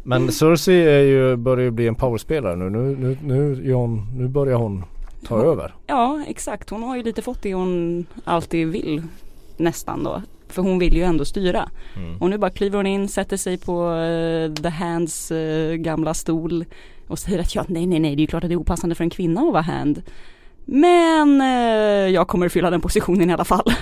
Men 0.04 0.32
Cersei 0.32 0.86
är 0.88 1.00
ju, 1.00 1.36
börjar 1.36 1.64
ju 1.64 1.70
bli 1.70 1.86
en 1.88 1.94
powerspelare 1.94 2.56
nu. 2.56 2.70
Nu, 2.70 2.96
nu, 2.96 3.16
nu, 3.22 3.72
hon, 3.72 4.06
nu 4.18 4.28
börjar 4.28 4.56
hon 4.56 4.84
ta 5.26 5.38
Ja. 5.44 5.52
över. 5.52 5.74
Ja 5.86 6.24
exakt, 6.26 6.70
hon 6.70 6.82
har 6.82 6.96
ju 6.96 7.02
lite 7.02 7.22
fått 7.22 7.42
det 7.42 7.54
hon 7.54 8.06
alltid 8.24 8.68
vill. 8.68 9.02
Nästan 9.56 10.04
då. 10.04 10.22
För 10.48 10.62
hon 10.62 10.78
vill 10.78 10.94
ju 10.96 11.02
ändå 11.02 11.24
styra. 11.24 11.68
Mm. 11.96 12.18
Och 12.22 12.30
nu 12.30 12.38
bara 12.38 12.50
kliver 12.50 12.76
hon 12.76 12.86
in, 12.86 13.08
sätter 13.08 13.36
sig 13.36 13.58
på 13.58 13.92
eh, 13.94 14.52
The 14.54 14.68
Hands 14.68 15.30
eh, 15.30 15.74
gamla 15.74 16.14
stol 16.14 16.64
och 17.08 17.18
säger 17.18 17.38
att 17.38 17.54
ja, 17.54 17.64
nej, 17.68 17.86
nej, 17.86 18.00
nej, 18.00 18.16
det 18.16 18.20
är 18.20 18.22
ju 18.22 18.26
klart 18.26 18.44
att 18.44 18.50
det 18.50 18.54
är 18.54 18.60
opassande 18.60 18.94
för 18.94 19.04
en 19.04 19.10
kvinna 19.10 19.40
att 19.40 19.52
vara 19.52 19.62
Hand. 19.62 20.02
Men 20.64 21.40
eh, 21.40 22.08
jag 22.14 22.28
kommer 22.28 22.48
fylla 22.48 22.70
den 22.70 22.80
positionen 22.80 23.30
i 23.30 23.32
alla 23.32 23.44
fall. 23.44 23.72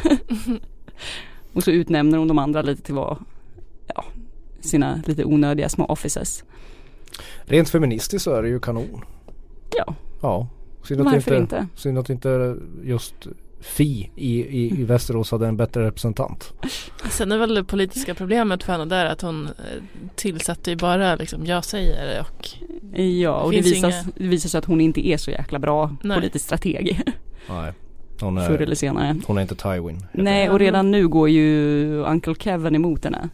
och 1.53 1.63
så 1.65 1.71
utnämner 1.71 2.19
hon 2.19 2.29
de 2.29 2.39
andra 2.39 2.63
lite 2.63 2.83
till 2.83 2.95
vad, 2.95 3.19
ja, 3.95 4.05
sina 4.61 5.03
lite 5.07 5.25
onödiga 5.25 5.69
små 5.69 5.85
offices. 5.85 6.45
Rent 7.45 7.69
feministiskt 7.69 8.25
så 8.25 8.31
är 8.35 8.43
det 8.43 8.49
ju 8.49 8.61
kanon. 8.61 9.05
Ja, 9.77 9.95
Ja. 10.23 10.49
Synd 10.85 11.01
att, 11.01 11.07
varför 11.13 11.35
inte, 11.35 11.57
inte? 11.57 11.67
synd 11.81 11.99
att 11.99 12.11
inte 12.11 12.57
just 12.85 13.15
Fi 13.63 14.11
i, 14.17 14.41
i, 14.41 14.81
i 14.81 14.85
Västerås 14.85 15.31
hade 15.31 15.47
en 15.47 15.57
bättre 15.57 15.87
representant. 15.87 16.53
sen 17.11 17.33
är 17.33 17.39
väl 17.39 17.55
det 17.55 17.65
politiska 17.65 18.15
problemet 18.15 18.63
för 18.63 18.73
henne 18.73 18.85
där 18.85 19.07
att 19.07 19.23
hon 19.23 19.47
eh, 19.47 19.53
tillsatte 20.15 20.71
ju 20.71 20.77
bara 20.77 21.15
liksom 21.17 21.47
jag 21.47 21.65
säger 21.65 22.21
och 22.21 22.49
Ja, 23.01 23.33
och 23.41 23.51
det 23.53 23.61
visar, 23.61 23.89
inga- 23.89 24.05
det 24.17 24.27
visar 24.29 24.49
sig 24.49 24.59
att 24.59 24.65
hon 24.65 24.81
inte 24.81 25.09
är 25.09 25.17
så 25.17 25.31
jäkla 25.31 25.59
bra 25.59 25.97
Nej. 26.03 26.17
politisk 26.19 26.45
strateg. 26.45 27.03
Nej. 27.49 27.73
Hon 28.21 28.37
Förr 28.37 28.55
är, 28.55 28.59
eller 28.59 28.75
senare. 28.75 29.17
hon 29.27 29.39
är 29.39 29.43
inte 29.43 29.55
Tywin. 29.55 30.07
Nej, 30.13 30.51
och 30.51 30.59
redan 30.59 30.91
nu 30.91 31.09
går 31.09 31.29
ju 31.29 31.87
Uncle 32.05 32.35
Kevin 32.39 32.75
emot 32.75 33.05
henne. 33.05 33.29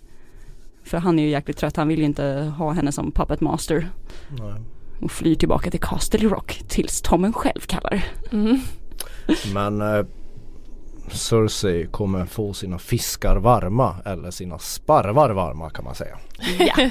För 0.85 0.99
han 0.99 1.19
är 1.19 1.23
ju 1.23 1.29
jäkligt 1.31 1.57
trött, 1.57 1.77
han 1.77 1.89
vill 1.89 1.99
ju 1.99 2.05
inte 2.05 2.53
ha 2.59 2.73
henne 2.73 2.93
som 2.93 3.13
puppet 3.13 3.41
master. 3.41 3.89
Nej. 4.39 4.63
Och 5.01 5.11
flyr 5.11 5.35
tillbaka 5.35 5.71
till 5.71 5.81
Castle 5.81 6.29
Rock 6.29 6.63
tills 6.69 7.03
Tommen 7.03 7.33
själv 7.33 7.61
kallar. 7.61 8.05
Mm. 8.33 8.59
Men 9.55 9.81
eh, 9.81 10.07
Cersei 11.11 11.87
kommer 11.87 12.25
få 12.25 12.53
sina 12.53 12.79
fiskar 12.79 13.37
varma 13.37 13.97
eller 14.05 14.31
sina 14.31 14.59
sparvar 14.59 15.31
varma 15.31 15.71
kan 15.71 15.85
man 15.85 15.95
säga. 15.95 16.19
Ja. 16.59 16.75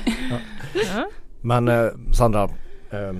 Ja. 0.93 1.09
Men 1.41 1.67
eh, 1.67 1.87
Sandra, 2.13 2.43
eh, 2.91 3.13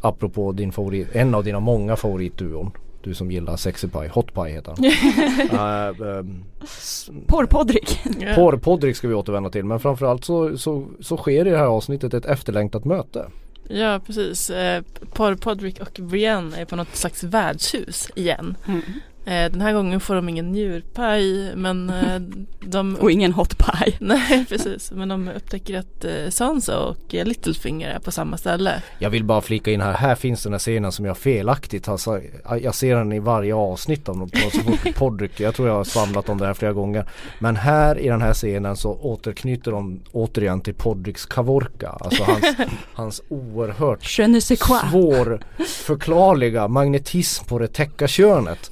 apropå 0.00 0.52
din 0.52 0.72
favorit, 0.72 1.08
en 1.12 1.34
av 1.34 1.44
dina 1.44 1.60
många 1.60 1.96
favoritduon. 1.96 2.70
Du 3.02 3.14
som 3.14 3.30
gillar 3.30 3.56
Sexy 3.56 3.88
Pie, 3.88 4.08
Hot 4.08 4.34
Pie 4.34 4.48
heter 4.48 4.74
han. 4.76 4.84
uh, 6.00 6.18
um, 6.18 6.44
Porrpoddrik. 7.26 8.00
Porrpoddrik 8.34 8.96
ska 8.96 9.08
vi 9.08 9.14
återvända 9.14 9.50
till 9.50 9.64
men 9.64 9.80
framförallt 9.80 10.24
så, 10.24 10.58
så, 10.58 10.86
så 11.00 11.16
sker 11.16 11.46
i 11.46 11.50
det 11.50 11.58
här 11.58 11.66
avsnittet 11.66 12.14
ett 12.14 12.26
efterlängtat 12.26 12.84
möte. 12.84 13.26
Ja 13.68 14.00
precis. 14.06 14.50
Eh, 14.50 14.82
Porr 15.12 15.34
Podrick 15.34 15.80
och 15.80 16.00
Brienne 16.02 16.60
är 16.60 16.64
på 16.64 16.76
något 16.76 16.96
slags 16.96 17.22
värdshus 17.22 18.10
igen. 18.14 18.56
Mm. 18.66 18.82
Eh, 19.26 19.50
den 19.50 19.60
här 19.60 19.72
gången 19.72 20.00
får 20.00 20.14
de 20.14 20.28
ingen 20.28 20.52
njurpaj 20.52 21.56
men 21.56 21.90
eh, 21.90 22.20
de 22.60 22.96
Och 23.00 23.10
ingen 23.10 23.32
hot 23.32 23.58
pie. 23.58 23.94
Nej 24.00 24.44
precis 24.48 24.90
men 24.90 25.08
de 25.08 25.28
upptäcker 25.28 25.78
att 25.78 26.04
eh, 26.04 26.30
Sansa 26.30 26.80
och 26.80 27.14
eh, 27.14 27.24
Littlefinger 27.24 27.88
är 27.88 27.98
på 27.98 28.10
samma 28.10 28.36
ställe. 28.36 28.82
Jag 28.98 29.10
vill 29.10 29.24
bara 29.24 29.40
flika 29.40 29.70
in 29.70 29.80
här, 29.80 29.92
här 29.92 30.14
finns 30.14 30.42
den 30.42 30.52
här 30.52 30.58
scenen 30.58 30.92
som 30.92 31.04
jag 31.04 31.18
felaktigt 31.18 31.86
har 31.86 31.96
sagt. 31.96 32.26
Jag 32.62 32.74
ser 32.74 32.96
den 32.96 33.12
i 33.12 33.18
varje 33.18 33.54
avsnitt 33.54 34.08
av 34.08 34.30
Podrick. 34.94 35.40
Jag 35.40 35.54
tror 35.54 35.68
jag 35.68 35.74
har 35.74 35.84
svamlat 35.84 36.28
om 36.28 36.38
det 36.38 36.46
här 36.46 36.54
flera 36.54 36.72
gånger. 36.72 37.06
Men 37.38 37.56
här 37.56 37.98
i 37.98 38.08
den 38.08 38.22
här 38.22 38.34
scenen 38.34 38.76
så 38.76 38.92
återknyter 38.92 39.70
de 39.70 40.00
återigen 40.12 40.60
till 40.60 40.74
Podricks 40.74 41.26
Kavorka. 41.26 41.88
Alltså 41.88 42.24
hans, 42.24 42.44
hans 42.94 43.22
oerhört 43.28 44.04
svårförklarliga 44.04 46.68
magnetism 46.68 47.44
på 47.44 47.58
det 47.58 47.68
täcka 47.68 48.08
könet. 48.08 48.70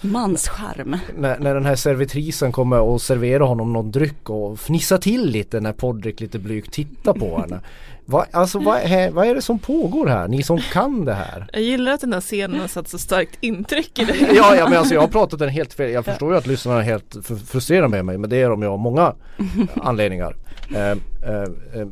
Manscharm. 0.50 0.96
När, 1.16 1.38
när 1.38 1.54
den 1.54 1.64
här 1.64 1.76
servitrisen 1.76 2.52
kommer 2.52 2.80
och 2.80 3.02
serverar 3.02 3.44
honom 3.44 3.72
någon 3.72 3.90
dryck 3.90 4.30
och 4.30 4.60
fnissar 4.60 4.98
till 4.98 5.26
lite 5.30 5.60
när 5.60 5.72
Podrick 5.72 6.20
lite 6.20 6.38
blygt 6.38 6.72
tittar 6.72 7.12
på 7.12 7.38
henne. 7.38 7.60
Va, 8.04 8.26
alltså 8.30 8.58
vad 8.58 8.78
är, 8.82 9.10
vad 9.10 9.26
är 9.26 9.34
det 9.34 9.42
som 9.42 9.58
pågår 9.58 10.06
här? 10.06 10.28
Ni 10.28 10.42
som 10.42 10.58
kan 10.58 11.04
det 11.04 11.14
här. 11.14 11.46
Jag 11.52 11.62
gillar 11.62 11.92
att 11.92 12.00
den 12.00 12.12
här 12.12 12.20
scenen 12.20 12.60
har 12.60 12.68
satt 12.68 12.88
så 12.88 12.98
starkt 12.98 13.38
intryck 13.40 13.98
i 13.98 14.04
dig. 14.04 14.30
Ja, 14.36 14.56
ja 14.56 14.68
men 14.68 14.78
alltså 14.78 14.94
jag 14.94 15.00
har 15.00 15.08
pratat 15.08 15.38
den 15.38 15.48
helt 15.48 15.74
fel. 15.74 15.90
Jag 15.90 16.04
förstår 16.04 16.32
ju 16.32 16.38
att 16.38 16.46
lyssnarna 16.46 16.78
är 16.78 16.84
helt 16.84 17.14
fr- 17.14 17.46
frustrerade 17.46 17.88
med 17.88 18.04
mig 18.04 18.18
men 18.18 18.30
det 18.30 18.36
är 18.36 18.48
de 18.48 18.62
ju 18.62 18.68
av 18.68 18.78
många 18.78 19.14
anledningar. 19.82 20.36
Eh, 20.74 20.90
eh, 20.90 20.96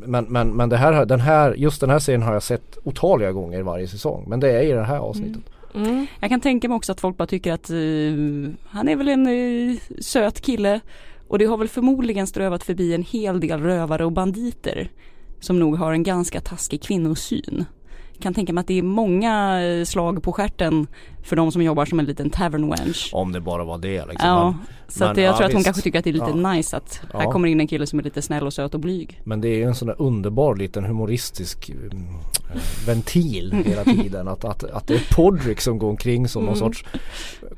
men, 0.05 0.25
men, 0.25 0.49
men 0.49 0.69
det 0.69 0.77
här, 0.77 1.05
den 1.05 1.19
här, 1.19 1.53
just 1.53 1.81
den 1.81 1.89
här 1.89 1.99
scenen 1.99 2.21
har 2.21 2.33
jag 2.33 2.43
sett 2.43 2.77
otaliga 2.83 3.31
gånger 3.31 3.59
i 3.59 3.61
varje 3.61 3.87
säsong. 3.87 4.25
Men 4.27 4.39
det 4.39 4.51
är 4.51 4.61
i 4.61 4.71
det 4.71 4.83
här 4.83 4.97
avsnittet. 4.97 5.35
Mm. 5.35 5.60
Mm. 5.75 6.07
Jag 6.19 6.29
kan 6.29 6.41
tänka 6.41 6.67
mig 6.67 6.75
också 6.75 6.91
att 6.91 7.01
folk 7.01 7.17
bara 7.17 7.27
tycker 7.27 7.53
att 7.53 7.71
uh, 7.71 8.49
han 8.65 8.87
är 8.87 8.95
väl 8.95 9.07
en 9.07 9.27
uh, 9.27 9.77
söt 9.99 10.41
kille. 10.41 10.79
Och 11.27 11.39
det 11.39 11.45
har 11.45 11.57
väl 11.57 11.67
förmodligen 11.67 12.27
strövat 12.27 12.63
förbi 12.63 12.93
en 12.93 13.03
hel 13.03 13.39
del 13.39 13.61
rövare 13.61 14.05
och 14.05 14.11
banditer. 14.11 14.91
Som 15.39 15.59
nog 15.59 15.75
har 15.77 15.93
en 15.93 16.03
ganska 16.03 16.41
taskig 16.41 16.81
kvinnosyn. 16.81 17.65
Jag 18.13 18.23
Kan 18.23 18.33
tänka 18.33 18.53
mig 18.53 18.61
att 18.61 18.67
det 18.67 18.77
är 18.77 18.83
många 18.83 19.63
eh, 19.63 19.83
slag 19.83 20.23
på 20.23 20.31
stjärten 20.31 20.87
för 21.23 21.35
de 21.35 21.51
som 21.51 21.61
jobbar 21.61 21.85
som 21.85 21.99
en 21.99 22.05
liten 22.05 22.29
tavern 22.29 22.69
wench. 22.69 23.09
Om 23.13 23.31
det 23.31 23.39
bara 23.41 23.63
var 23.63 23.77
det 23.77 24.05
liksom. 24.05 24.29
Ja, 24.29 24.43
Men, 24.51 24.57
så 24.87 25.03
att 25.05 25.15
men, 25.15 25.23
jag 25.25 25.33
ja, 25.33 25.37
tror 25.37 25.45
att 25.45 25.51
hon 25.53 25.59
visst. 25.59 25.65
kanske 25.65 25.81
tycker 25.81 25.99
att 25.99 26.03
det 26.03 26.09
är 26.09 26.13
lite 26.13 26.25
Ja. 26.43 26.51
nice 26.51 26.77
att 26.77 27.01
här 27.13 27.21
Ja. 27.23 27.31
kommer 27.31 27.47
in 27.47 27.59
en 27.59 27.67
kille 27.67 27.87
som 27.87 27.99
är 27.99 28.03
lite 28.03 28.21
snäll 28.21 28.43
och 28.45 28.53
söt 28.53 28.73
och 28.73 28.79
blyg. 28.79 29.21
men 29.23 29.41
det 29.41 29.47
är 29.47 29.55
ju 29.55 29.63
en 29.63 29.75
sån 29.75 29.87
där 29.87 30.01
underbar 30.01 30.55
liten 30.55 30.83
humoristisk 30.85 31.69
mm, 31.69 32.07
eh, 32.53 32.61
ventil 32.87 33.63
hela 33.65 33.83
tiden. 33.83 34.27
Att, 34.27 34.45
att, 34.45 34.63
att 34.63 34.87
det 34.87 34.93
är 34.93 35.13
Podrick 35.15 35.61
som 35.61 35.79
går 35.79 35.89
omkring 35.89 36.27
som 36.27 36.43
någon 36.45 36.55
Mm. 36.57 36.59
sorts 36.59 36.85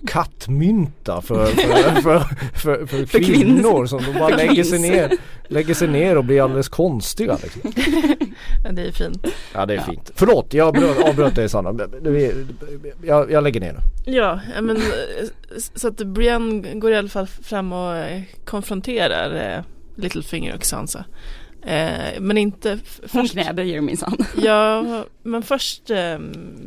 kattmynta 0.08 1.22
för, 1.22 1.46
för, 1.46 2.02
för, 2.02 2.20
för, 2.54 2.86
för, 2.86 3.06
För 3.06 3.20
kvinnor 3.20 3.34
kvinnor. 3.44 3.86
som 3.86 4.00
de 4.04 4.20
bara 4.20 4.30
För 4.30 4.38
lägger 4.38 4.64
sig, 4.64 4.80
ner, 4.80 5.12
lägger 5.48 5.74
sig 5.74 5.88
ner 5.88 6.18
och 6.18 6.26
blir 6.26 6.42
alldeles 6.44 6.70
konstiga. 6.70 7.38
Liksom. 7.44 7.62
Det 8.72 8.82
är 8.88 8.92
fint. 8.92 9.28
Ja 9.54 9.66
det 9.66 9.74
är 9.74 9.78
Ja. 9.78 9.84
fint. 9.84 10.12
Förlåt 10.16 10.54
jag 10.54 10.74
bröt, 10.74 11.10
avbröt 11.10 11.36
dig 11.36 11.50
Sanna. 11.50 11.88
Jag, 13.04 13.32
jag 13.32 13.44
lägger 13.54 13.74
ner 13.74 13.80
nu. 14.06 14.14
Ja, 14.14 14.40
men 14.62 14.78
eh, 14.78 14.84
så 15.76 15.88
att 15.88 15.98
Brienne 15.98 16.74
går 16.76 16.92
i 16.92 16.96
alla 16.96 17.10
fall 17.10 17.28
fram 17.28 17.74
och 17.74 17.96
eh, 17.96 18.22
konfronterar 18.46 19.56
eh, 19.58 19.64
Littlefinger 19.96 20.56
och 20.56 20.66
Sansa. 20.66 21.06
Eh, 21.66 22.20
men 22.20 22.38
inte 22.38 22.72
f- 22.84 23.00
Hon 23.02 23.22
först. 23.22 23.34
knäböjer 23.34 23.82
minsann. 23.82 24.18
Ja, 24.44 24.86
men 25.24 25.44
först 25.44 25.90
eh, 25.90 25.96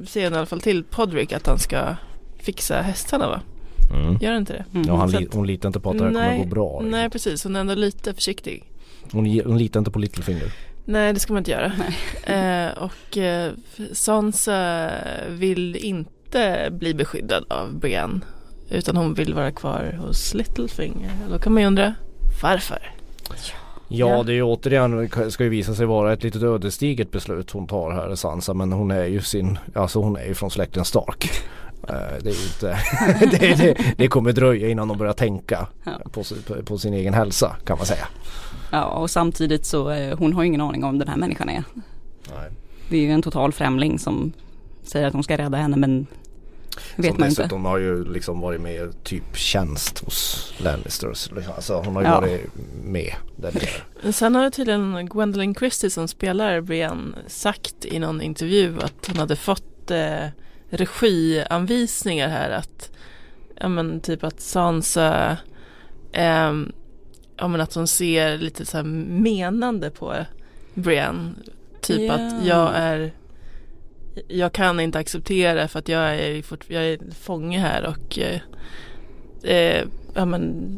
säger 0.07 0.25
han 0.25 0.33
i 0.33 0.37
alla 0.37 0.47
fall 0.47 0.61
till 0.61 0.85
Podrick 0.85 1.33
att 1.33 1.47
han 1.47 1.59
ska 1.59 1.97
fixa 2.41 2.81
hästarna 2.83 3.29
va? 3.29 3.41
Gör 4.21 4.31
han 4.31 4.41
inte 4.41 4.53
det? 4.53 4.65
Mm. 4.75 4.87
Ja, 4.89 4.97
han 4.97 5.11
li, 5.11 5.29
hon 5.33 5.47
litar 5.47 5.69
inte 5.69 5.81
på 5.81 5.91
att 5.91 5.99
det 5.99 6.05
här 6.05 6.13
kommer 6.13 6.39
gå 6.39 6.45
bra. 6.45 6.73
liksom. 6.73 6.91
nej 6.91 7.11
precis, 7.11 7.45
hon 7.45 7.57
är 7.57 7.61
ändå 7.61 7.75
lite 7.75 8.15
försiktig. 8.15 8.65
Hon, 9.13 9.41
hon 9.45 9.59
litar 9.59 9.81
inte 9.81 9.91
på 9.91 9.99
Littlefinger. 9.99 10.53
Nej 10.85 11.13
det 11.13 11.21
ska 11.21 11.33
man 11.33 11.41
inte 11.41 11.51
göra. 11.51 11.73
Eh, 12.23 12.79
och 12.79 13.19
eh, 13.19 13.53
Sansa 13.93 14.91
vill 15.29 15.77
inte 15.77 16.11
bli 16.71 16.95
beskyddad 16.95 17.45
av 17.49 17.75
Brienne. 17.79 18.21
Utan 18.71 18.97
hon 18.97 19.15
vill 19.15 19.35
vara 19.35 19.51
kvar 19.53 19.99
hos 20.01 20.35
Littlefinger. 20.35 21.11
Då 21.31 21.39
kan 21.39 21.53
man 21.53 21.63
ju 21.63 21.67
undra 21.67 21.95
varför? 22.43 22.93
Ja, 23.89 24.23
det 24.23 24.33
är 24.33 24.35
ju 24.35 24.43
återigen 24.43 25.09
ska 25.31 25.45
ju 25.45 25.51
visa 25.51 25.75
sig 25.75 25.87
vara 25.87 26.13
ett 26.13 26.23
litet 26.23 26.43
ödesdigert 26.43 27.11
beslut 27.11 27.51
hon 27.51 27.67
tar 27.67 27.91
här 27.91 28.15
Sansa 28.15 28.55
men 28.55 28.73
hon 28.73 28.91
är 28.91 29.05
ju 29.05 29.21
sin, 29.23 29.59
alltså 29.75 30.01
hon 30.03 30.17
är 30.17 30.25
ju 30.27 30.35
från 30.35 30.51
släkten 30.51 30.85
Stark. 30.85 31.31
Eh, 31.89 31.95
det 32.23 32.31
är 32.31 32.47
inte, 32.47 32.79
det, 33.39 33.55
det, 33.55 33.77
det 33.97 34.09
kommer 34.09 34.33
dröja 34.33 34.69
innan 34.69 34.89
de 34.89 34.99
börjar 34.99 35.13
tänka 35.13 35.67
Ja. 35.85 35.93
på, 36.13 36.23
på 36.65 36.79
sin 36.79 36.95
egen 36.95 37.15
hälsa 37.15 37.57
kan 37.65 37.77
man 37.79 37.87
säga. 37.87 38.09
Ja 38.71 38.85
och 38.85 39.11
samtidigt 39.11 39.67
så 39.67 39.91
eh, 39.91 40.19
hon 40.19 40.33
har 40.33 40.43
ju 40.43 40.47
ingen 40.49 40.61
aning 40.61 40.85
om 40.85 40.99
den 40.99 41.09
här 41.09 41.17
människan 41.17 41.49
är. 41.49 41.65
Nej. 42.29 42.51
Det 42.89 42.97
är 42.97 43.01
ju 43.01 43.11
en 43.11 43.23
total 43.23 43.53
främling 43.53 43.99
som 43.99 44.33
säger 44.89 45.07
att 45.07 45.13
hon 45.13 45.23
ska 45.23 45.37
rädda 45.39 45.59
henne 45.59 45.77
men 45.77 46.07
vet 46.97 47.07
Som 47.07 47.21
man 47.21 47.29
inte. 47.29 47.43
dessutom 47.43 47.65
har 47.65 47.79
ju 47.79 48.05
liksom 48.13 48.41
varit 48.41 48.61
med 48.61 49.05
typ 49.05 49.37
tjänst 49.37 49.99
hos 49.99 50.53
Lannisters. 50.59 51.31
Alltså 51.57 51.75
hon 51.85 51.97
har 51.97 52.03
ju 52.03 52.09
Ja. 52.09 52.21
varit 52.21 52.51
med 52.85 53.13
där 53.37 53.53
nere. 53.53 53.69
Men 54.03 54.13
Sen 54.13 54.35
har 54.35 54.51
tydligen 54.51 55.07
Gwendolyn 55.09 55.55
Christie 55.55 55.91
som 55.91 56.09
spelar 56.09 56.61
Brienne 56.61 57.17
sagt 57.27 57.85
i 57.85 57.99
någon 57.99 58.21
intervju 58.23 58.77
att 58.83 59.07
hon 59.09 59.17
hade 59.17 59.37
fått 59.37 59.91
eh, 59.91 60.27
regianvisningar 60.69 62.29
här 62.29 62.51
att 62.51 62.91
ja 63.61 63.69
men 63.69 64.01
typ 64.01 64.25
att 64.25 64.41
Sansa 64.41 65.37
ehm, 66.13 66.73
ja 67.37 67.49
men 67.49 67.61
att 67.61 67.75
hon 67.75 67.87
ser 67.87 68.39
lite 68.39 68.67
så 68.67 68.77
här 68.77 68.85
menande 68.85 69.91
på 69.91 70.15
Brienne 70.75 71.33
typ 71.81 72.01
Ja. 72.01 72.13
att 72.15 72.45
jag 72.47 72.73
är 72.75 73.13
jag 74.29 74.53
kan 74.53 74.81
inte 74.81 74.99
acceptera 74.99 75.69
för 75.69 75.79
att 75.79 75.89
jag 75.89 76.15
är, 76.15 76.43
fort, 76.43 76.65
jag 76.69 76.85
är 76.85 76.99
fånge 77.21 77.59
här 77.59 77.87
och 77.87 78.19
eh, 78.19 78.41
eh, 79.43 79.85
ja 80.15 80.25
men 80.25 80.71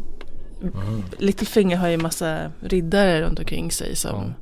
Littlefinger 1.18 1.76
har 1.76 1.88
ju 1.88 1.96
massa 1.96 2.52
riddare 2.60 3.22
runt 3.22 3.38
omkring 3.38 3.70
sig 3.70 3.96
som, 3.96 4.24
Ja. 4.24 4.32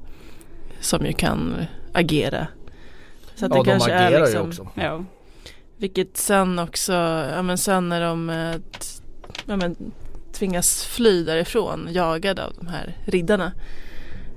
som 0.80 1.06
ju 1.06 1.12
kan 1.12 1.64
agera. 1.92 2.46
Så 3.34 3.46
att 3.46 3.52
Ja 3.54 3.62
det 3.62 3.64
de 3.64 3.70
kanske 3.70 3.94
agerar 3.94 4.10
är 4.10 4.18
ju 4.18 4.24
liksom, 4.24 4.48
också. 4.48 4.68
Ja. 4.74 5.04
vilket 5.76 6.16
sen 6.16 6.58
också, 6.58 6.92
ja 7.34 7.42
men 7.42 7.58
sen 7.58 7.88
när 7.88 8.00
de 8.00 8.30
eh, 8.30 8.54
ja, 9.46 9.56
men, 9.56 9.76
tvingas 10.32 10.84
fly 10.84 11.24
därifrån 11.24 11.88
jagade 11.90 12.44
av 12.44 12.52
de 12.60 12.66
här 12.66 12.96
riddarna. 13.06 13.52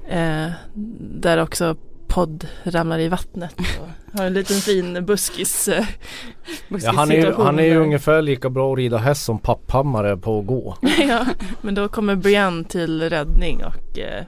Eh, 0.10 0.52
där 1.00 1.38
också 1.38 1.76
Podd 2.10 2.48
ramlar 2.64 3.00
i 3.00 3.08
vattnet 3.08 3.56
och 3.82 4.20
har 4.20 4.26
en 4.26 4.34
liten 4.34 4.56
fin 4.56 5.06
buskis. 5.06 5.68
Eh, 5.68 5.86
Ja, 6.68 6.92
han, 6.92 7.12
är 7.12 7.32
han 7.32 7.60
är 7.60 7.64
ju 7.64 7.78
ungefär 7.78 8.22
lika 8.22 8.50
bra 8.50 8.72
att 8.72 8.78
rida 8.78 8.98
häst 8.98 9.26
som 9.26 9.40
Papphammar 9.40 10.04
är 10.04 10.16
på 10.16 10.40
att 10.40 10.46
gå. 10.46 10.78
ja, 11.08 11.26
men 11.62 11.76
då 11.76 11.88
kommer 11.88 12.16
Brienne 12.16 12.64
till 12.64 13.10
räddning 13.10 13.64
och 13.66 14.00
eh, 14.00 14.24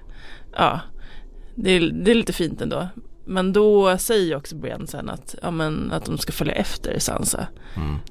ja, 0.58 0.80
det 1.56 1.72
är, 1.72 1.92
det 1.92 2.12
är 2.12 2.16
lite 2.16 2.34
fint 2.34 2.62
ändå. 2.62 2.88
Men 3.26 3.54
då 3.54 3.98
säger 3.98 4.36
också 4.36 4.56
Brienne 4.56 4.88
sen 4.88 5.10
att, 5.10 5.36
ja, 5.42 5.52
men, 5.52 5.92
att 5.92 6.06
de 6.06 6.18
ska 6.18 6.32
följa 6.32 6.54
efter 6.54 7.00
Sansa. 7.00 7.48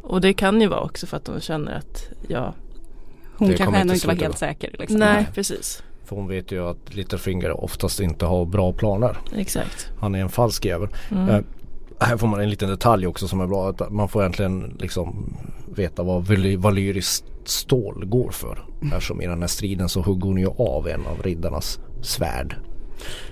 Och 0.03 0.21
det 0.21 0.33
kan 0.33 0.61
ju 0.61 0.67
vara 0.67 0.81
också 0.81 1.07
för 1.07 1.17
att 1.17 1.25
de 1.25 1.41
känner 1.41 1.75
att, 1.75 2.09
ja, 2.29 2.55
Hon 3.37 3.55
kanske 3.55 3.77
ändå 3.81 3.95
inte 3.95 4.07
var 4.07 4.15
helt 4.15 4.39
säker. 4.39 4.75
Liksom. 4.79 4.99
nej 4.99 5.27
precis, 5.35 5.83
För 6.11 6.17
hon 6.17 6.29
vet 6.29 6.53
ju 6.53 6.69
att 6.69 6.95
Littlefinger 6.95 7.65
oftast 7.65 8.01
inte 8.01 8.27
har 8.27 8.45
bra 8.45 8.73
planer. 8.73 9.17
exakt. 9.37 9.91
Han 10.01 10.15
är 10.15 10.19
en 10.21 10.29
falsk 10.29 10.65
jävel. 10.65 10.89
Mm. 11.11 11.29
Eh, 11.29 11.41
här 12.01 12.17
får 12.17 12.27
man 12.27 12.41
en 12.41 12.51
liten 12.51 12.69
detalj 12.69 13.07
också 13.07 13.29
som 13.29 13.41
är 13.41 13.47
bra. 13.47 13.69
Att 13.71 13.91
man 13.91 14.09
får 14.09 14.23
äntligen 14.25 14.77
liksom 14.81 15.35
veta 15.75 16.03
vad 16.03 16.23
valy- 16.25 16.57
valyriskt 16.57 17.25
stål 17.45 18.05
går 18.07 18.31
för. 18.31 18.65
Eftersom 18.83 19.23
i 19.23 19.27
den 19.27 19.41
här 19.41 19.49
striden 19.49 19.89
så 19.89 20.01
hugger 20.01 20.27
hon 20.29 20.39
ju 20.39 20.49
av 20.59 20.89
en 20.89 21.07
av 21.07 21.23
riddarnas 21.23 21.81
svärd. 22.03 22.57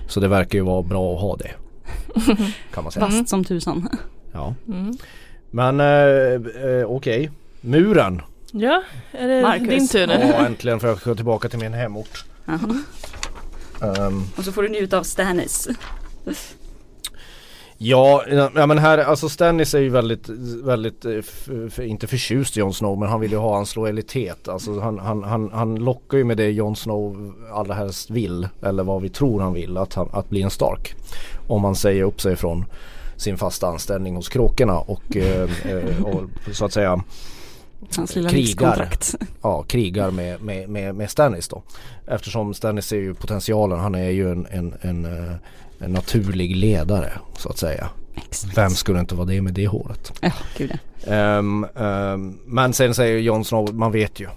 Så 0.07 0.19
det 0.19 0.27
verkar 0.27 0.59
ju 0.59 0.63
vara 0.65 0.81
bra 0.83 1.15
att 1.15 1.21
ha 1.21 1.35
det. 1.35 1.51
Kan 2.73 2.83
man 2.83 2.91
säga. 2.91 3.05
Vasst 3.05 3.29
som 3.29 3.43
tusan. 3.43 3.89
Ja. 4.31 4.55
Mm. 4.67 4.97
Men 5.51 5.79
eh, 5.79 6.65
eh, 6.69 6.85
okej. 6.87 7.31
Muren. 7.61 8.21
Ja, 8.51 8.81
är 9.11 9.27
det 9.27 9.41
Marcus. 9.41 9.67
din 9.69 9.87
tur 9.87 10.07
nu? 10.07 10.13
Ja 10.13 10.45
äntligen 10.45 10.79
får 10.79 10.89
jag 10.89 10.99
gå 11.03 11.15
tillbaka 11.15 11.49
till 11.49 11.59
min 11.59 11.73
hemort. 11.73 12.25
Ehm, 13.81 14.23
Och 14.37 14.43
så 14.43 14.51
får 14.51 14.63
du 14.63 14.69
njuta 14.69 14.97
av 14.97 15.03
Stannis. 15.03 15.67
Ja, 17.81 18.23
ja 18.55 18.65
men 18.65 18.77
här, 18.77 18.97
alltså 18.97 19.29
Stannis 19.29 19.73
är 19.73 19.79
ju 19.79 19.89
väldigt, 19.89 20.29
väldigt, 20.63 21.05
eh, 21.05 21.11
f- 21.19 21.49
f- 21.67 21.79
inte 21.79 22.07
förtjust 22.07 22.57
i 22.57 22.59
Jon 22.59 22.73
Snow 22.73 22.99
men 22.99 23.09
han 23.09 23.19
vill 23.19 23.31
ju 23.31 23.37
ha 23.37 23.55
hans 23.55 23.75
lojalitet. 23.75 24.47
Alltså 24.47 24.79
han, 24.79 24.99
han, 24.99 25.23
han, 25.23 25.51
han 25.53 25.75
lockar 25.75 26.17
ju 26.17 26.23
med 26.23 26.37
det 26.37 26.49
Jon 26.51 26.75
Snow 26.75 27.33
allra 27.53 27.73
helst 27.73 28.09
vill, 28.09 28.47
eller 28.63 28.83
vad 28.83 29.01
vi 29.01 29.09
tror 29.09 29.41
han 29.41 29.53
vill, 29.53 29.77
att, 29.77 29.93
han, 29.93 30.09
att 30.13 30.29
bli 30.29 30.41
en 30.41 30.49
Stark. 30.49 30.95
Om 31.47 31.63
han 31.63 31.75
säger 31.75 32.03
upp 32.03 32.21
sig 32.21 32.35
från 32.35 32.65
sin 33.15 33.37
fasta 33.37 33.67
anställning 33.67 34.15
hos 34.15 34.29
kråkorna 34.29 34.79
och, 34.79 35.17
eh, 35.17 35.49
eh, 35.65 36.03
och 36.03 36.21
så 36.51 36.65
att 36.65 36.73
säga 36.73 37.03
Hans 37.95 38.15
lilla 38.15 38.29
Krigar. 38.29 38.89
ja, 39.41 39.63
krigar 39.63 40.11
med, 40.11 40.41
med, 40.41 40.69
med, 40.69 40.95
med 40.95 41.09
Stannis 41.09 41.47
då. 41.47 41.63
Eftersom 42.07 42.53
Stannis 42.53 42.85
ser 42.85 42.97
ju 42.97 43.13
potentialen, 43.13 43.79
han 43.79 43.95
är 43.95 44.09
ju 44.09 44.31
en, 44.31 44.47
en, 44.51 44.73
en, 44.81 45.05
eh, 45.05 45.35
en 45.79 45.91
naturlig 45.91 46.55
ledare 46.55 47.11
så 47.37 47.49
att 47.49 47.57
säga. 47.57 47.89
Exakt. 48.15 48.57
Vem 48.57 48.69
skulle 48.69 48.99
inte 48.99 49.15
vara 49.15 49.27
det 49.27 49.41
med 49.41 49.53
det 49.53 49.67
håret? 49.67 50.13
Ja, 50.21 50.31
gud 50.57 50.71
ja. 50.71 50.77
Ehm, 51.13 51.65
ehm, 51.75 52.39
men 52.45 52.73
sen 52.73 52.93
säger 52.93 53.19
Jon 53.19 53.45
Snow, 53.45 53.75
man 53.75 53.91
vet 53.91 54.19
ju. 54.19 54.27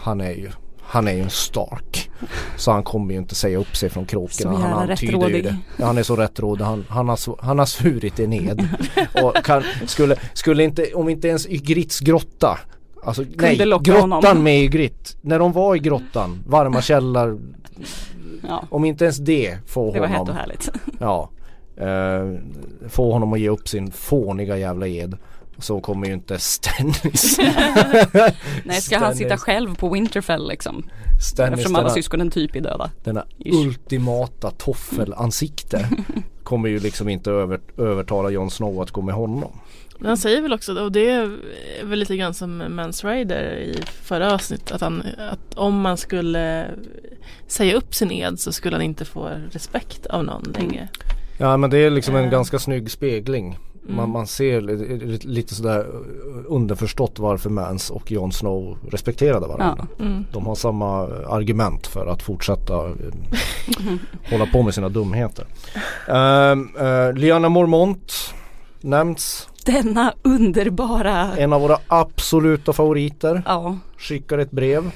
Han 0.00 0.20
är 0.20 0.30
ju, 0.30 0.50
han 0.82 1.08
är 1.08 1.12
ju 1.12 1.20
en 1.20 1.30
Stark. 1.30 2.10
Så 2.56 2.72
han 2.72 2.82
kommer 2.82 3.12
ju 3.12 3.18
inte 3.18 3.34
säga 3.34 3.58
upp 3.58 3.76
sig 3.76 3.90
från 3.90 4.06
kråkorna. 4.06 4.58
Han 4.58 4.90
antyder 4.90 5.28
ju 5.28 5.42
det. 5.42 5.56
Ja, 5.76 5.86
han 5.86 5.98
är 5.98 6.02
så 6.02 6.16
rättrådig. 6.16 6.64
Han, 6.64 6.84
han, 6.88 7.08
har, 7.08 7.44
han 7.44 7.58
har 7.58 7.66
svurit 7.66 8.16
det 8.16 8.26
ned. 8.26 8.68
Och 9.22 9.44
kan, 9.44 9.62
skulle, 9.86 10.16
skulle 10.32 10.64
inte, 10.64 10.94
om 10.94 11.08
inte 11.08 11.28
ens 11.28 11.46
Ygritts 11.46 12.00
grotta 12.00 12.58
Alltså 13.06 13.24
nej, 13.36 13.56
grottan 13.56 14.12
honom. 14.12 14.42
med 14.44 14.62
Ygritte. 14.64 15.10
När 15.20 15.38
de 15.38 15.52
var 15.52 15.76
i 15.76 15.78
grottan, 15.78 16.42
varma 16.46 16.82
källar. 16.82 17.38
ja. 18.48 18.64
Om 18.70 18.84
inte 18.84 19.04
ens 19.04 19.16
det 19.16 19.58
får 19.66 19.92
Det 19.92 20.00
var 20.00 20.06
honom. 20.06 20.20
hett 20.26 20.28
och 20.28 20.34
härligt. 20.40 20.70
Ja. 21.00 21.30
Eh, 21.76 22.38
få 22.88 23.12
honom 23.12 23.32
att 23.32 23.40
ge 23.40 23.48
upp 23.48 23.68
sin 23.68 23.90
fåniga 23.90 24.56
jävla 24.58 24.86
ed. 24.88 25.16
Så 25.58 25.80
kommer 25.80 26.06
ju 26.06 26.12
inte 26.12 26.38
Stannis. 26.38 27.38
Nej, 28.64 28.80
ska 28.80 28.98
han 28.98 29.14
sitta 29.16 29.36
själv 29.36 29.74
på 29.76 29.88
Winterfell 29.88 30.48
liksom? 30.48 30.82
Stannis 31.22 31.52
Eftersom 31.52 31.74
alla 31.76 31.82
denna, 31.82 31.94
syskonen 31.94 32.30
typ 32.30 32.56
är 32.56 32.60
döda. 32.60 32.90
denna 33.04 33.24
Ish. 33.38 33.54
ultimata 33.54 34.50
toffelansikte. 34.50 35.88
Kommer 36.46 36.68
ju 36.68 36.78
liksom 36.80 37.08
inte 37.08 37.30
över, 37.30 37.60
övertala 37.78 38.30
Jon 38.30 38.50
Snow 38.50 38.80
att 38.82 38.90
gå 38.90 39.02
med 39.02 39.14
honom. 39.14 39.52
Men 39.98 40.08
han 40.08 40.16
säger 40.16 40.42
väl 40.42 40.52
också, 40.52 40.82
och 40.84 40.92
det 40.92 41.10
är 41.10 41.36
väl 41.84 41.98
lite 41.98 42.16
grann 42.16 42.34
som 42.34 42.62
Mans 42.68 43.04
Rider 43.04 43.56
i 43.56 43.82
förra 44.02 44.34
avsnittet, 44.34 44.72
att, 44.72 44.80
han, 44.80 45.02
att 45.30 45.54
om 45.54 45.80
man 45.80 45.96
skulle 45.96 46.66
säga 47.46 47.74
upp 47.74 47.94
sin 47.94 48.10
ed 48.12 48.40
så 48.40 48.52
skulle 48.52 48.76
han 48.76 48.82
inte 48.82 49.04
få 49.04 49.30
respekt 49.50 50.06
av 50.06 50.24
någon 50.24 50.42
längre. 50.58 50.88
Ja 51.38 51.56
men 51.56 51.70
det 51.70 51.78
är 51.78 51.90
liksom 51.90 52.16
en 52.16 52.24
Ja. 52.24 52.30
ganska 52.30 52.58
snygg 52.58 52.90
spegling. 52.90 53.58
Man, 53.88 53.98
Mm. 53.98 54.10
man 54.10 54.26
ser 54.26 54.60
li- 54.60 54.98
li- 54.98 55.18
lite 55.22 55.54
sådär 55.54 55.86
underförstått 56.48 57.18
varför 57.18 57.50
Mans 57.50 57.90
och 57.90 58.10
Jon 58.12 58.32
Snow 58.32 58.78
respekterade 58.90 59.46
varandra. 59.46 59.86
Mm. 60.00 60.24
De 60.32 60.46
har 60.46 60.54
samma 60.54 61.02
argument 61.28 61.86
för 61.86 62.06
att 62.06 62.22
fortsätta 62.22 62.74
eh, 62.86 62.92
hålla 64.30 64.46
på 64.46 64.62
med 64.62 64.74
sina 64.74 64.88
dumheter. 64.88 65.46
Um, 66.08 66.70
uh, 66.80 67.12
Liana 67.12 67.48
Mormont 67.48 68.12
nämns. 68.80 69.48
Denna 69.66 70.12
underbara, 70.22 71.36
En 71.36 71.52
av 71.52 71.60
våra 71.60 71.78
absoluta 71.86 72.72
favoriter. 72.72 73.42
ja, 73.46 73.78
Skickar 73.98 74.38
ett 74.38 74.50
brev. 74.50 74.90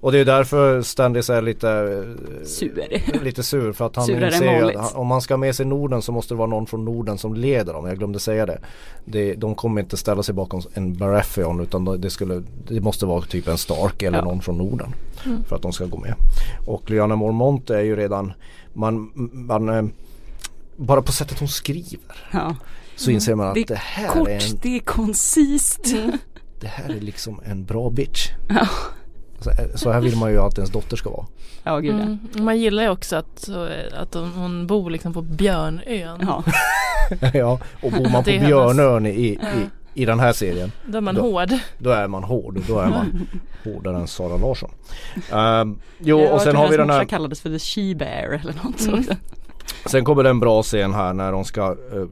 Och 0.00 0.12
det 0.12 0.18
är 0.18 0.24
därför 0.24 0.82
Standis 0.82 1.30
är 1.30 1.42
lite, 1.42 1.70
eh, 1.70 2.44
sur. 2.46 3.22
lite 3.24 3.42
sur. 3.42 3.72
För 3.72 3.86
att 3.86 3.96
han 3.96 4.06
Surare 4.06 4.26
inser 4.34 4.62
att 4.64 4.74
han- 4.76 5.00
om 5.00 5.06
man 5.06 5.20
ska 5.20 5.36
med 5.36 5.56
sig 5.56 5.66
Norden 5.66 6.02
så 6.02 6.12
måste 6.12 6.34
det 6.34 6.38
vara 6.38 6.48
någon 6.48 6.66
från 6.66 6.84
Norden 6.84 7.18
som 7.18 7.34
leder 7.34 7.72
dem. 7.72 7.86
Jag 7.86 7.98
glömde 7.98 8.18
säga 8.18 8.46
det. 8.46 8.58
det 9.04 9.34
de 9.34 9.54
kommer 9.54 9.80
inte 9.80 9.96
ställa 9.96 10.22
sig 10.22 10.34
bakom 10.34 10.62
en 10.74 10.94
Baratheon 10.94 11.60
utan 11.60 11.84
det, 12.00 12.10
skulle, 12.10 12.42
det 12.68 12.80
måste 12.80 13.06
vara 13.06 13.20
typ 13.22 13.48
en 13.48 13.58
Stark 13.58 14.02
eller 14.02 14.18
Ja. 14.18 14.24
någon 14.24 14.40
från 14.42 14.58
Norden. 14.58 14.94
Mm. 15.26 15.44
För 15.44 15.56
att 15.56 15.62
de 15.62 15.72
ska 15.72 15.84
gå 15.86 15.98
med. 15.98 16.14
Och 16.66 16.90
Lyanna 16.90 17.16
Mormont 17.16 17.70
är 17.70 17.80
ju 17.80 17.96
redan 17.96 18.32
man, 18.72 19.10
man 19.32 19.68
eh, 19.68 19.84
bara 20.76 21.02
på 21.02 21.12
sättet 21.12 21.38
hon 21.38 21.48
skriver 21.48 22.28
Ja. 22.32 22.54
Så 22.96 23.10
inser 23.10 23.34
man 23.34 23.48
att 23.48 23.54
Det 23.54 23.64
det, 23.68 23.74
här 23.78 24.08
Kort, 24.08 24.28
är 24.28 24.32
en, 24.34 24.58
det 24.62 24.76
är 24.76 24.80
koncist. 24.80 25.94
det 26.60 26.66
här 26.66 26.90
är 26.96 27.00
liksom 27.00 27.40
en 27.44 27.64
bra 27.64 27.90
bitch. 27.90 28.30
Ja. 28.48 28.68
Så, 29.40 29.50
så 29.74 29.90
här 29.92 30.00
vill 30.00 30.16
man 30.16 30.30
ju 30.30 30.38
att 30.38 30.58
ens 30.58 30.70
dotter 30.70 30.96
ska 30.96 31.10
vara. 31.10 31.26
Ja, 31.64 31.78
gud 31.78 31.94
ja. 31.94 32.00
Mm. 32.00 32.18
Man 32.44 32.58
gillar 32.58 32.82
ju 32.82 32.88
också 32.88 33.16
att, 33.16 33.38
så, 33.38 33.68
att 33.96 34.14
hon, 34.14 34.66
bor 34.66 34.90
liksom 34.90 35.12
på 35.12 35.22
Björnön. 35.22 36.18
ja. 36.22 36.44
ja, 37.34 37.60
och 37.82 37.92
bor 37.92 38.08
man 38.12 38.24
på 38.24 38.30
Björnön 38.30 39.06
i, 39.06 39.10
i, 39.10 39.38
i 39.94 40.04
den 40.04 40.20
här 40.20 40.32
serien 40.32 40.72
Då 40.86 40.96
är 40.98 41.02
man 41.02 41.14
Då- 41.14 41.20
hård. 41.22 41.48
då 41.78 41.90
är 41.90 42.08
man 42.08 42.24
hård. 42.24 42.60
Då 42.68 42.78
är 42.78 42.88
man 42.88 43.26
hårdare 43.64 43.96
än 43.96 44.06
Sara 44.08 44.36
Larsson. 44.36 44.70
Ehm, 45.32 45.78
jo 45.98 46.20
och 46.20 46.40
sen 46.40 46.56
har 46.56 46.68
vi 46.68 46.76
den 46.76 46.90
här 46.90 47.04
kallades 47.04 47.40
för 47.40 47.50
the 47.50 47.58
she 47.58 47.94
bear 47.94 48.28
eller 48.42 48.54
något 48.64 48.80
Mm. 48.86 49.04
sånt. 49.04 49.18
Sen 49.86 50.04
kommer 50.04 50.22
det 50.22 50.30
en 50.30 50.40
bra 50.40 50.62
scen 50.62 50.94
här 50.94 51.12
när 51.12 51.32
de 51.32 51.44
ska 51.44 51.70
uh, 51.70 52.06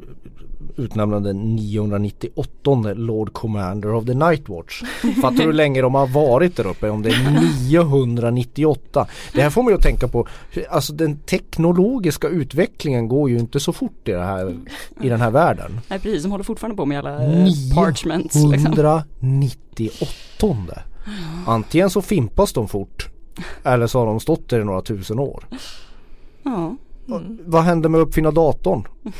utnämna 0.77 1.21
den 1.21 1.57
998 1.57 2.93
Lord 2.95 3.33
Commander 3.33 3.95
of 3.95 4.07
the 4.07 4.15
Night 4.15 4.49
Watch. 4.49 4.83
Fattar 5.23 5.37
du 5.37 5.43
hur 5.43 5.53
länge 5.53 5.83
de 5.83 5.95
har 5.95 6.07
varit 6.07 6.57
där 6.57 6.67
uppe? 6.67 6.91
Om 6.91 7.03
det 7.03 7.11
är 7.11 7.31
998. 7.71 9.07
Det 9.35 9.43
här 9.43 9.51
får 9.51 9.63
mig 9.63 9.75
att 9.75 9.83
tänka 9.83 10.09
på, 10.09 10.27
alltså 10.71 10.93
den 10.93 11.17
teknologiska 11.17 12.29
utvecklingen 12.29 13.09
går 13.09 13.31
ju 13.31 13.39
inte 13.39 13.61
så 13.61 13.73
fort 13.73 14.09
i, 14.09 14.11
det 14.11 14.25
här, 14.25 14.57
i 15.01 15.09
den 15.09 15.21
här 15.21 15.31
världen. 15.31 15.81
Nej 15.89 15.99
precis, 15.99 16.23
de 16.23 16.31
håller 16.33 16.45
fortfarande 16.45 16.77
på 16.77 16.87
med 16.87 16.99
alla 16.99 17.25
eh, 17.25 17.47
parchments 17.75 18.35
liksom. 18.35 18.99
998. 19.21 20.83
Antingen 21.47 21.91
så 21.91 22.03
fimpas 22.03 22.53
de 22.53 22.69
fort 22.69 23.09
eller 23.63 23.87
så 23.87 23.99
har 23.99 24.07
de 24.07 24.21
stått 24.21 24.49
där 24.49 24.61
i 24.61 24.65
några 24.65 24.83
tusen 24.83 25.19
år. 25.19 25.45
Ja. 26.43 26.77
Mm. 27.09 27.39
Vad 27.45 27.63
hände 27.63 27.89
med 27.89 28.01
att 28.01 28.09
uppfinna 28.09 28.31
datorn? 28.31 28.89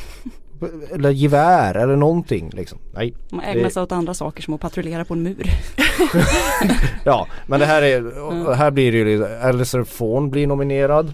Eller 0.93 1.09
gevär 1.09 1.75
eller 1.75 1.95
någonting 1.95 2.49
liksom. 2.53 2.77
Nej. 2.93 3.13
De 3.29 3.39
ägnar 3.39 3.63
Det- 3.63 3.69
sig 3.69 3.83
åt 3.83 3.91
andra 3.91 4.13
saker 4.13 4.43
som 4.43 4.53
att 4.53 4.61
patrullera 4.61 5.05
på 5.05 5.13
en 5.13 5.23
mur. 5.23 5.47
Ja 7.05 7.27
men 7.47 7.59
det 7.59 7.65
här 7.65 7.81
är, 7.81 8.53
här 8.53 8.71
blir 8.71 8.91
det 8.91 9.11
ju 9.11 9.25
Alistair 9.25 9.83
Fawn 9.83 10.29
blir 10.29 10.47
nominerad. 10.47 11.13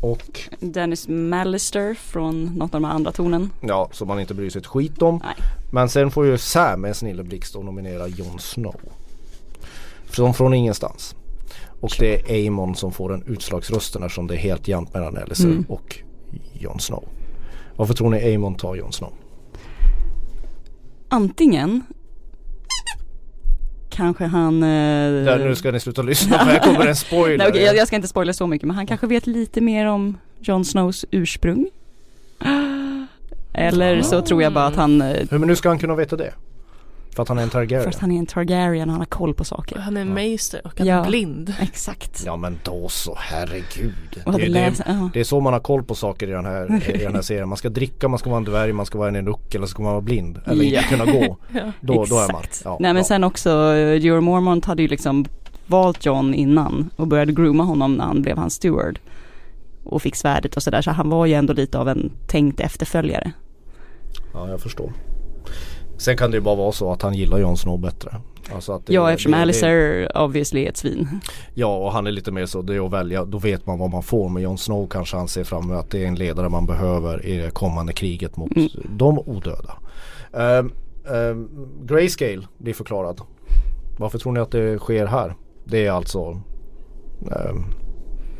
Och 0.00 0.40
Dennis 0.60 1.08
Mallister 1.08 1.94
från 1.94 2.44
något 2.44 2.74
av 2.74 2.80
de 2.80 2.84
andra 2.90 3.12
tornen. 3.12 3.50
ja, 3.60 3.88
som 3.92 4.08
man 4.08 4.20
inte 4.20 4.34
bryr 4.34 4.50
sig 4.50 4.58
ett 4.60 4.66
skit 4.66 5.02
om. 5.02 5.20
Nej. 5.24 5.34
Men 5.72 5.88
sen 5.88 6.10
får 6.10 6.26
ju 6.26 6.38
Sam 6.38 6.84
en 6.84 6.94
snilleblixt 6.94 7.54
och 7.56 7.64
nominera 7.64 8.08
Jon 8.08 8.38
Snow. 8.38 8.80
Från, 10.04 10.34
från 10.34 10.54
ingenstans. 10.54 11.14
Och 11.80 11.90
det 11.98 12.30
är 12.44 12.48
Amon 12.48 12.74
som 12.74 12.92
får 12.92 13.08
den 13.08 13.22
utslagsrösten 13.26 14.02
eftersom 14.02 14.26
det 14.26 14.34
är 14.34 14.38
helt 14.38 14.68
jämnt 14.68 14.94
mellan 14.94 15.16
Alistair 15.16 15.50
Mm. 15.50 15.64
och 15.68 15.96
Jon 16.52 16.80
Snow. 16.80 17.04
Varför 17.80 17.94
tror 17.94 18.10
ni 18.10 18.34
Amon 18.34 18.54
tar 18.54 18.74
Jon 18.74 18.92
Snow? 18.92 19.12
Antingen 21.08 21.82
kanske 23.90 24.24
han... 24.24 24.62
Eh, 24.62 24.68
Där, 25.24 25.38
nu 25.38 25.54
ska 25.54 25.70
ni 25.70 25.80
sluta 25.80 26.02
lyssna 26.02 26.38
för 26.38 26.44
här 26.44 26.58
kommer 26.58 26.86
en 26.86 26.96
spoiler. 27.06 27.38
Nej, 27.38 27.48
okej, 27.48 27.62
jag, 27.62 27.76
jag 27.76 27.86
ska 27.86 27.96
inte 27.96 28.08
spoila 28.08 28.32
så 28.32 28.46
mycket 28.46 28.66
men 28.66 28.76
han 28.76 28.86
kanske 28.86 29.06
vet 29.06 29.26
lite 29.26 29.60
mer 29.60 29.86
om 29.86 30.18
Jon 30.40 30.64
Snows 30.64 31.04
ursprung. 31.10 31.68
Eller 33.54 34.02
så 34.02 34.20
tror 34.22 34.42
jag 34.42 34.52
bara 34.52 34.66
att 34.66 34.76
han, 34.76 35.02
eh, 35.02 35.26
Hur 35.30 35.38
men 35.38 35.48
nu 35.48 35.56
ska 35.56 35.68
han 35.68 35.78
kunna 35.78 35.94
veta 35.94 36.16
det? 36.16 36.32
För 37.14 37.22
att 37.22 37.28
han 37.28 37.38
är 37.38 37.42
en 37.42 37.50
Targaryen? 37.50 37.82
för 37.82 37.90
att 37.90 37.98
han 38.00 38.10
är 38.12 38.18
en 38.18 38.26
Targaryen 38.26 38.88
och 38.88 38.92
han 38.92 39.00
har 39.00 39.06
koll 39.06 39.34
på 39.34 39.44
saker. 39.44 39.78
Han 39.78 39.96
är 39.96 40.04
meister 40.04 40.60
och 40.64 40.78
han 40.78 40.86
Ja. 40.86 41.04
är 41.04 41.08
blind. 41.08 41.54
Exakt. 41.60 42.22
Ja 42.26 42.36
men 42.36 42.58
då 42.64 42.88
så, 42.88 43.14
herregud. 43.18 43.94
Det, 44.24 44.30
det, 44.52 44.74
ja. 44.86 45.10
det 45.12 45.20
är 45.20 45.24
så 45.24 45.40
man 45.40 45.52
har 45.52 45.60
koll 45.60 45.82
på 45.82 45.94
saker 45.94 46.28
i 46.28 46.30
den, 46.30 46.44
här, 46.46 46.90
i 46.94 47.04
den 47.04 47.14
här 47.14 47.22
serien. 47.30 47.48
Man 47.48 47.58
ska 47.58 47.68
dricka, 47.68 48.08
man 48.08 48.18
ska 48.18 48.30
vara 48.30 48.38
en 48.38 48.44
dvärg, 48.44 48.72
man 48.72 48.86
ska 48.86 48.98
vara 48.98 49.08
en 49.08 49.16
enuck 49.16 49.54
eller 49.54 49.66
så 49.66 49.70
ska 49.70 49.82
man 49.82 49.92
vara 49.92 50.02
blind. 50.02 50.40
Eller 50.46 50.64
Ja. 50.64 50.80
inte 50.80 50.88
kunna 50.96 51.04
gå. 51.12 51.36
Ja. 51.52 51.72
Då, 51.80 52.04
då 52.04 52.18
är 52.18 52.32
man. 52.32 52.42
Ja, 52.64 52.76
Nej 52.80 52.92
men 52.92 52.96
ja. 53.02 53.04
sen 53.04 53.24
också, 53.24 53.50
eh, 53.74 53.94
Jorah 53.94 54.20
Mormont 54.20 54.64
hade 54.64 54.82
ju 54.82 54.88
liksom 54.88 55.24
valt 55.66 56.06
John 56.06 56.34
innan 56.34 56.90
och 56.96 57.06
började 57.06 57.32
grooma 57.32 57.62
honom 57.64 57.94
när 57.94 58.04
han 58.04 58.22
blev 58.22 58.36
hans 58.38 58.54
steward. 58.54 58.98
Och 59.84 60.02
fick 60.02 60.16
svärdet 60.16 60.56
och 60.56 60.62
sådär 60.62 60.82
så 60.82 60.90
han 60.90 61.10
var 61.10 61.26
ju 61.26 61.34
ändå 61.34 61.52
lite 61.52 61.78
av 61.78 61.88
en 61.88 62.12
tänkt 62.26 62.60
efterföljare. 62.60 63.32
ja, 64.32 64.48
jag 64.48 64.60
förstår. 64.60 64.92
Sen 66.00 66.16
kan 66.16 66.30
det 66.30 66.36
ju 66.36 66.40
bara 66.40 66.54
vara 66.54 66.72
så 66.72 66.92
att 66.92 67.02
han 67.02 67.14
gillar 67.14 67.38
Jon 67.38 67.56
Snow 67.56 67.78
bättre. 67.80 68.16
Alltså 68.54 68.72
att 68.72 68.86
det, 68.86 68.92
Ja 68.94 69.10
eftersom 69.10 69.34
Alistair 69.34 70.08
obviously 70.18 70.64
är 70.64 70.68
ett 70.68 70.76
svin. 70.76 71.20
Ja 71.54 71.76
och 71.76 71.92
han 71.92 72.06
är 72.06 72.10
lite 72.10 72.32
mer 72.32 72.46
så, 72.46 72.62
det 72.62 72.74
är 72.74 72.86
att 72.86 72.92
välja, 72.92 73.24
då 73.24 73.38
vet 73.38 73.66
man 73.66 73.78
vad 73.78 73.90
man 73.90 74.02
får. 74.02 74.28
Men 74.28 74.42
Jon 74.42 74.58
Snow 74.58 74.86
kanske 74.90 75.16
han 75.16 75.28
ser 75.28 75.44
fram 75.44 75.62
emot 75.64 75.76
att 75.84 75.90
det 75.90 76.02
är 76.04 76.06
en 76.06 76.14
ledare 76.14 76.48
man 76.48 76.66
behöver 76.66 77.26
i 77.26 77.36
det 77.36 77.50
kommande 77.50 77.92
kriget 77.92 78.36
mot 78.36 78.56
Mm. 78.56 78.68
de 78.90 79.18
odöda. 79.18 79.78
Um, 80.32 80.72
um, 81.04 81.68
Grayscale 81.86 82.42
blir 82.58 82.74
förklarad. 82.74 83.20
Varför 83.98 84.18
tror 84.18 84.32
ni 84.32 84.40
att 84.40 84.50
det 84.50 84.78
sker 84.78 85.06
här? 85.06 85.34
Det 85.64 85.86
är 85.86 85.90
alltså 85.92 86.20
um, 87.20 87.64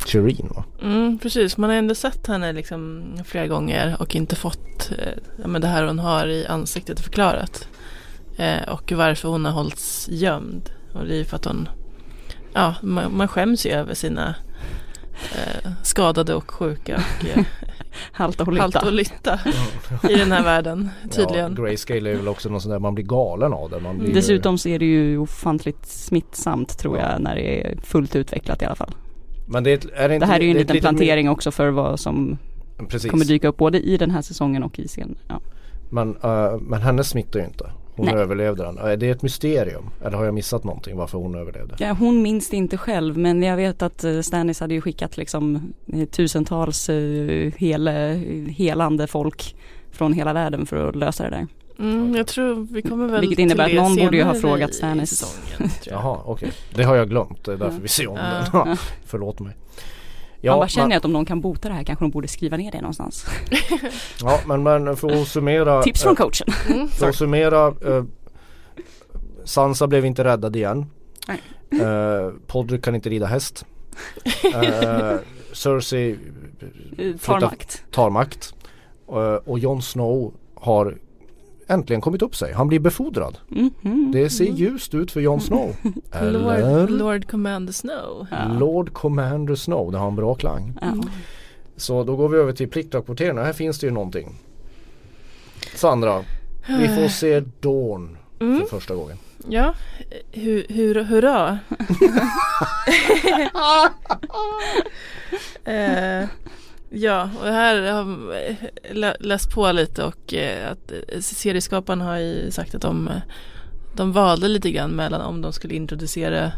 Shireen 0.07 0.49
va? 0.55 0.65
Mm, 0.83 1.19
precis, 1.19 1.57
man 1.57 1.71
har 1.71 1.77
ändå 1.77 1.95
sett 1.95 2.27
henne 2.27 2.53
liksom 2.53 3.03
flera 3.25 3.47
gånger 3.47 3.97
och 4.01 4.15
inte 4.17 4.37
fått 4.37 4.93
eh, 4.99 5.47
men 5.47 5.61
det 5.61 5.67
här 5.67 5.87
hon 5.87 5.99
har 5.99 6.27
i 6.27 6.47
ansiktet 6.47 7.01
förklarat. 7.01 7.69
Eh, 8.37 8.69
och 8.69 8.93
varför 8.93 9.29
hon 9.29 9.45
har 9.45 9.53
hållits 9.53 10.09
gömd. 10.11 10.71
Och 10.93 11.07
det 11.07 11.17
är 11.21 11.25
för 11.25 11.37
att 11.37 11.45
hon, 11.45 11.69
ja, 12.53 12.75
man, 12.83 13.17
man 13.17 13.29
skäms 13.29 13.67
ju 13.67 13.71
över 13.71 13.95
sina 13.95 14.35
eh, 15.35 15.71
skadade 15.83 16.35
och 16.35 16.51
sjuka 16.51 16.97
och 16.97 17.39
eh, 17.39 17.45
Halta 18.13 18.45
och 18.45 18.57
halt 18.57 18.75
lytta. 18.75 18.87
och 18.87 18.93
lytta 18.93 19.41
i 20.09 20.15
den 20.15 20.33
här 20.33 20.43
världen 20.43 20.91
tydligen. 21.11 21.55
Ja, 21.57 21.63
Grayscale 21.63 22.11
är 22.11 22.15
väl 22.15 22.29
också 22.29 22.49
något 22.49 22.63
sånt 22.63 22.73
där 22.73 22.79
man 22.79 22.95
blir 22.95 23.05
galen 23.05 23.53
av 23.53 23.71
det. 23.71 23.81
Man 23.81 23.99
blir, 23.99 24.15
Dessutom 24.15 24.59
så 24.59 24.69
är 24.69 24.79
det 24.79 24.85
ju 24.85 25.19
ofantligt 25.19 25.87
smittsamt 25.87 26.79
tror 26.79 26.99
jag 26.99 27.21
när 27.21 27.35
det 27.35 27.61
är 27.61 27.79
fullt 27.83 28.17
utvecklat 28.17 28.63
i 28.63 28.65
alla 28.65 28.75
fall. 28.75 28.95
Men 29.51 29.65
det, 29.65 29.71
är, 29.71 30.09
det, 30.09 30.15
inte, 30.15 30.27
Det 30.27 30.33
här 30.33 30.41
är 30.41 30.45
ju 30.45 30.51
en 30.51 30.57
liten 30.57 30.81
plantering 30.81 31.29
också 31.31 31.51
för 31.51 31.69
vad 31.71 32.01
som 32.01 32.39
mer- 32.79 32.87
Precis. 32.87 33.11
kommer 33.11 33.25
dyka 33.25 33.49
upp 33.49 33.57
både 33.57 33.81
i 33.81 33.97
den 33.97 34.11
här 34.11 34.23
säsongen 34.23 34.63
och 34.63 34.79
i 34.79 34.89
scenen. 34.89 35.19
Ja. 35.29 35.41
Men, 35.91 36.17
eh, 36.23 36.59
men 36.61 36.81
henne 36.83 37.05
smittar 37.05 37.41
ju 37.41 37.47
inte. 37.47 37.71
Hon 37.97 38.07
Nej. 38.07 38.15
överlevde 38.15 38.63
den. 38.63 38.79
Är 38.79 38.97
det 38.97 39.11
ett 39.11 39.23
mysterium? 39.23 39.91
Eller 40.05 40.17
har 40.17 40.25
jag 40.25 40.35
missat 40.35 40.65
någonting 40.65 40.97
varför 40.97 41.19
hon 41.19 41.35
överlevde? 41.35 41.75
Ja, 41.79 41.93
hon 41.93 42.23
minns 42.23 42.49
det 42.51 42.57
inte 42.57 42.77
själv 42.77 43.19
men 43.19 43.43
jag 43.43 43.57
vet 43.57 43.83
att 43.83 44.05
eh, 44.05 44.21
Stannis 44.21 44.61
hade 44.61 44.75
ju 44.75 44.81
skickat 44.81 45.17
liksom 45.17 45.73
eh, 45.93 46.05
tusentals 46.09 46.91
hele, 47.57 48.21
helande 48.49 49.07
folk 49.07 49.57
från 49.91 50.13
hela 50.13 50.33
världen 50.33 50.67
för 50.67 50.89
att 50.89 50.97
lösa 50.97 51.25
det 51.25 51.31
där. 51.31 51.47
Mm, 51.81 52.15
jag 52.17 52.27
tror 52.27 52.67
vi 52.73 52.83
kommer 52.83 53.07
väl 53.09 53.21
Vilket 53.21 53.39
innebär 53.39 53.69
till 53.69 53.79
att 53.79 53.85
någon 53.85 53.97
borde 53.97 54.17
ju 54.17 54.23
ha 54.23 54.35
frågat 54.35 54.71
i 54.71 54.73
Stannis. 54.73 55.11
säsongen. 55.11 55.71
Jaha 55.87 56.21
okej. 56.25 56.53
Det 56.75 56.83
har 56.83 56.97
jag 56.97 57.09
glömt. 57.09 57.45
Det 57.45 57.53
är 57.53 57.57
därför 57.57 57.75
Ja. 57.75 57.79
vi 57.83 57.89
ser 57.89 58.07
om 58.09 58.17
Ja. 58.17 58.23
den. 58.23 58.69
Ja. 58.71 58.77
Förlåt 59.05 59.41
mig. 59.41 59.57
Man 60.45 60.59
bara 60.59 60.69
känner 60.69 60.89
men, 60.89 60.97
att 60.97 61.05
om 61.05 61.13
någon 61.13 61.25
kan 61.25 61.41
bota 61.41 61.69
det 61.69 61.75
här 61.75 61.85
kanske 61.85 62.05
de 62.05 62.11
borde 62.11 62.29
skriva 62.29 62.57
ner 62.57 62.73
det 62.73 62.81
någonstans. 62.81 63.27
ja 64.21 64.41
men, 64.47 64.63
men 64.63 64.97
för 64.97 65.23
att 65.23 65.29
summera. 65.29 65.83
Tips 65.83 66.03
från 66.03 66.13
eh, 66.13 66.17
coachen. 66.17 66.49
Mm, 66.75 66.89
För 66.89 67.09
att 67.09 67.15
summera. 67.15 67.67
eh, 67.87 68.05
Sansa 69.45 69.87
blev 69.87 70.05
inte 70.05 70.25
räddad 70.25 70.57
igen. 70.57 70.87
Nej. 71.29 71.41
Uh, 71.83 72.33
Podrick 72.47 72.85
kan 72.85 72.95
inte 72.95 73.09
rida 73.11 73.27
häst. 73.27 73.65
Eh, 74.55 75.17
Cersei 75.53 76.19
Tar 76.97 77.19
flyttar- 77.19 77.41
makt. 77.41 77.85
tar 77.91 78.11
makt. 78.11 78.55
Eh, 79.09 79.35
och 79.35 79.59
Jon 79.59 79.83
Snow 79.83 80.35
har 80.55 80.99
äntligen 81.71 82.01
kommit 82.01 82.23
upp 82.23 82.37
sig. 82.37 82.53
Han 82.53 82.69
blir 82.69 82.79
befordrad. 82.81 83.39
Mhm. 83.49 84.13
Det 84.13 84.31
ser 84.31 84.45
ljust 84.45 84.95
ut 84.95 85.13
för 85.13 85.21
Jon 85.21 85.41
Snow. 85.41 85.77
Lord, 85.83 86.53
Eller? 86.55 86.89
Lord 86.89 87.31
Commander 87.31 87.73
Snow. 87.73 88.27
Ja. 88.31 88.53
Lord 88.59 88.93
Commander 88.93 89.55
Snow. 89.55 89.93
Det 89.93 89.99
har 89.99 90.09
en 90.09 90.17
bra 90.17 90.35
klang. 90.35 90.79
Ja. 90.81 90.95
Så 91.77 92.05
då 92.05 92.17
går 92.17 92.29
vi 92.29 92.39
över 92.39 92.53
till 92.53 92.69
pliktrapporteringen. 92.69 93.45
Här 93.45 93.53
finns 93.53 93.79
det 93.79 93.87
ju 93.87 93.93
någonting. 93.93 94.35
Sandra, 95.75 96.25
vi 96.69 96.89
får 96.89 97.09
se 97.09 97.41
Dawn 97.41 98.17
Mm. 98.41 98.61
för 98.61 98.67
första 98.67 98.95
gången. 98.95 99.17
Ja, 99.49 99.75
hur, 100.33 100.67
hur, 100.69 101.05
hurra. 101.05 101.59
eh, 105.65 106.29
ja, 106.91 107.31
och 107.41 107.47
här 107.47 107.77
har 107.77 107.83
jag 107.83 108.19
lä- 108.97 109.17
läst 109.21 109.51
på 109.51 109.73
lite 109.73 110.05
och 110.05 110.35
eh, 110.35 110.71
att 110.73 110.93
serieskaparna 111.25 112.05
har 112.05 112.17
ju 112.19 112.51
sagt 112.51 112.75
att 112.75 112.83
de, 112.83 113.11
de 113.97 114.13
valde 114.13 114.49
lite 114.49 114.71
grann 114.71 114.91
mellan 114.91 115.21
om 115.21 115.41
de 115.43 115.53
skulle 115.53 115.75
introducera 115.75 116.53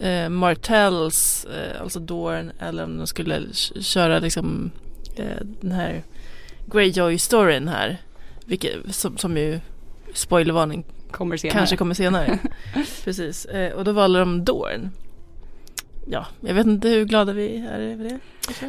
eh, 0.00 0.28
Martells, 0.28 1.44
eh, 1.44 1.80
alltså 1.82 2.00
Dorn, 2.00 2.52
eller 2.58 2.84
om 2.84 2.98
de 2.98 3.06
skulle 3.06 3.40
köra 3.80 4.18
liksom 4.18 4.70
eh, 5.16 5.46
den 5.60 5.72
här 5.72 6.02
Greyjoy-storyn 6.66 7.68
här. 7.68 7.98
Vilket, 8.46 8.94
som, 8.94 9.16
som 9.18 9.36
ju, 9.36 9.60
spoilervarning, 10.14 10.84
Kommer 11.10 11.36
senare. 11.36 11.56
Kanske 11.58 11.76
kommer 11.76 11.94
senare. 11.94 12.38
Precis. 13.04 13.44
Eh, 13.44 13.72
och 13.72 13.84
då 13.84 13.92
valde 13.92 14.18
de 14.18 14.44
Dorn. 14.44 14.90
Ja, 16.06 16.26
jag 16.40 16.54
vet 16.54 16.66
inte 16.66 16.88
hur 16.88 17.04
glada 17.04 17.32
vi 17.32 17.56
är 17.66 17.78
över 17.80 18.04
det. 18.04 18.18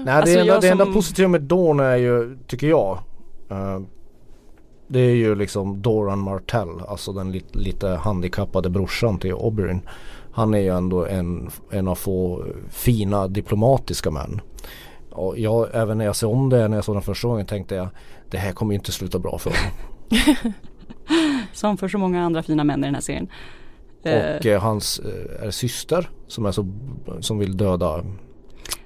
Nej, 0.05 0.13
Alltså, 0.15 0.35
det, 0.35 0.41
enda, 0.41 0.59
det 0.59 0.69
enda 0.69 0.85
som- 0.85 0.93
positiva 0.93 1.27
med 1.29 1.41
Dawn 1.41 1.79
är 1.79 1.95
ju, 1.95 2.37
tycker 2.47 2.67
jag. 2.67 2.97
eh, 3.49 3.79
det 4.87 4.99
är 4.99 5.15
ju 5.15 5.35
liksom 5.35 5.81
Doran 5.81 6.19
Martell, 6.19 6.69
alltså 6.87 7.11
den 7.13 7.31
lite, 7.31 7.57
lite 7.57 7.87
handikappade 7.87 8.69
brorsan 8.69 9.17
till 9.19 9.33
Oberyn. 9.33 9.81
Han 10.33 10.53
är 10.53 10.59
ju 10.59 10.69
ändå 10.69 11.05
en, 11.05 11.49
en 11.71 11.87
av 11.87 11.95
få 11.95 12.45
fina 12.69 13.27
diplomatiska 13.27 14.11
män. 14.11 14.41
Och 15.11 15.39
jag, 15.39 15.67
även 15.73 15.97
när 15.97 16.05
jag 16.05 16.15
ser 16.15 16.27
om 16.27 16.49
det, 16.49 16.67
när 16.67 16.77
jag 16.77 16.83
såg 16.85 16.95
den 16.95 17.01
första 17.01 17.27
gången 17.27 17.45
tänkte 17.45 17.75
jag 17.75 17.87
det 18.29 18.37
här 18.37 18.51
kommer 18.51 18.73
ju 18.73 18.79
inte 18.79 18.91
sluta 18.91 19.19
bra 19.19 19.37
för 19.37 19.49
honom. 19.49 20.53
Som 21.53 21.77
för 21.77 21.87
så 21.87 21.97
många 21.97 22.23
andra 22.25 22.43
fina 22.43 22.63
män 22.63 22.79
i 22.83 22.87
den 22.87 22.93
här 22.95 23.01
serien. 23.01 23.27
Eh, 24.03 24.35
Och 24.37 24.45
eh, 24.45 24.61
hans 24.61 25.01
eh, 25.43 25.49
syster 25.49 26.09
som 26.27 26.45
är 26.45 26.51
så, 26.51 26.67
som 27.19 27.39
vill 27.39 27.57
döda, 27.57 28.03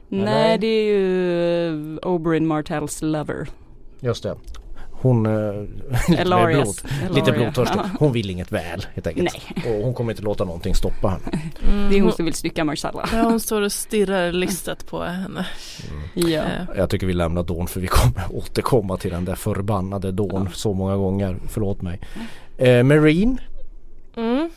nej 0.10 0.58
det 0.58 0.68
är 0.68 0.84
ju 0.86 1.68
eh, 1.98 2.08
Oberyn 2.08 2.48
Martells 2.48 3.02
lover. 3.02 3.48
just 4.00 4.24
det. 4.24 4.36
Hon 5.02 5.26
eh, 5.26 5.32
lite 6.10 6.26
blod, 6.26 6.76
lite 7.16 7.32
blodtörstig. 7.32 7.80
Hon 8.00 8.12
vill 8.12 8.30
inget 8.30 8.52
väl 8.52 8.86
helt 8.94 9.08
enkelt. 9.08 9.30
Nej, 9.56 9.74
Och 9.78 9.84
hon 9.86 9.94
kommer 9.94 10.12
inte 10.12 10.24
låta 10.24 10.46
någonting 10.46 10.76
stoppa 10.76 11.08
henne. 11.08 11.42
Mm, 11.70 11.90
det 11.90 11.96
är 11.96 12.00
hon 12.00 12.02
hon, 12.10 12.12
som 12.12 12.26
vill 12.26 12.34
stycka 12.34 12.64
Marcella. 12.64 13.10
ja, 13.14 13.22
hon 13.22 13.40
står 13.40 13.62
och 13.62 13.72
stirrar 13.72 14.32
listat 14.32 14.88
på 14.88 15.04
henne. 15.04 15.46
Mm. 15.92 16.32
Ja. 16.32 16.44
Jag 16.76 16.90
tycker 16.90 17.08
vi 17.08 17.14
lämnar 17.14 17.44
Dawn 17.44 17.68
för 17.68 17.80
vi 17.80 17.88
kommer 17.88 18.24
återkomma 18.32 18.98
till 18.98 19.12
den 19.12 19.26
där 19.26 19.36
förbannade 19.36 20.12
Dawn 20.12 20.30
Ja. 20.46 20.52
så 20.54 20.74
många 20.74 20.96
gånger. 20.96 21.38
Förlåt 21.48 21.82
mig. 21.82 22.00
Eh, 22.58 22.84
Marine. 22.84 23.38
Mm. 24.16 24.50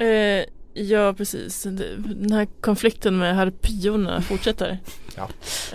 Eh, 0.00 0.44
ja, 0.74 1.14
precis. 1.14 1.62
Den 1.62 2.32
här 2.32 2.46
konflikten 2.60 3.18
med 3.18 3.36
harpyorna 3.36 4.20
fortsätter. 4.28 4.78
Ja. 5.16 5.28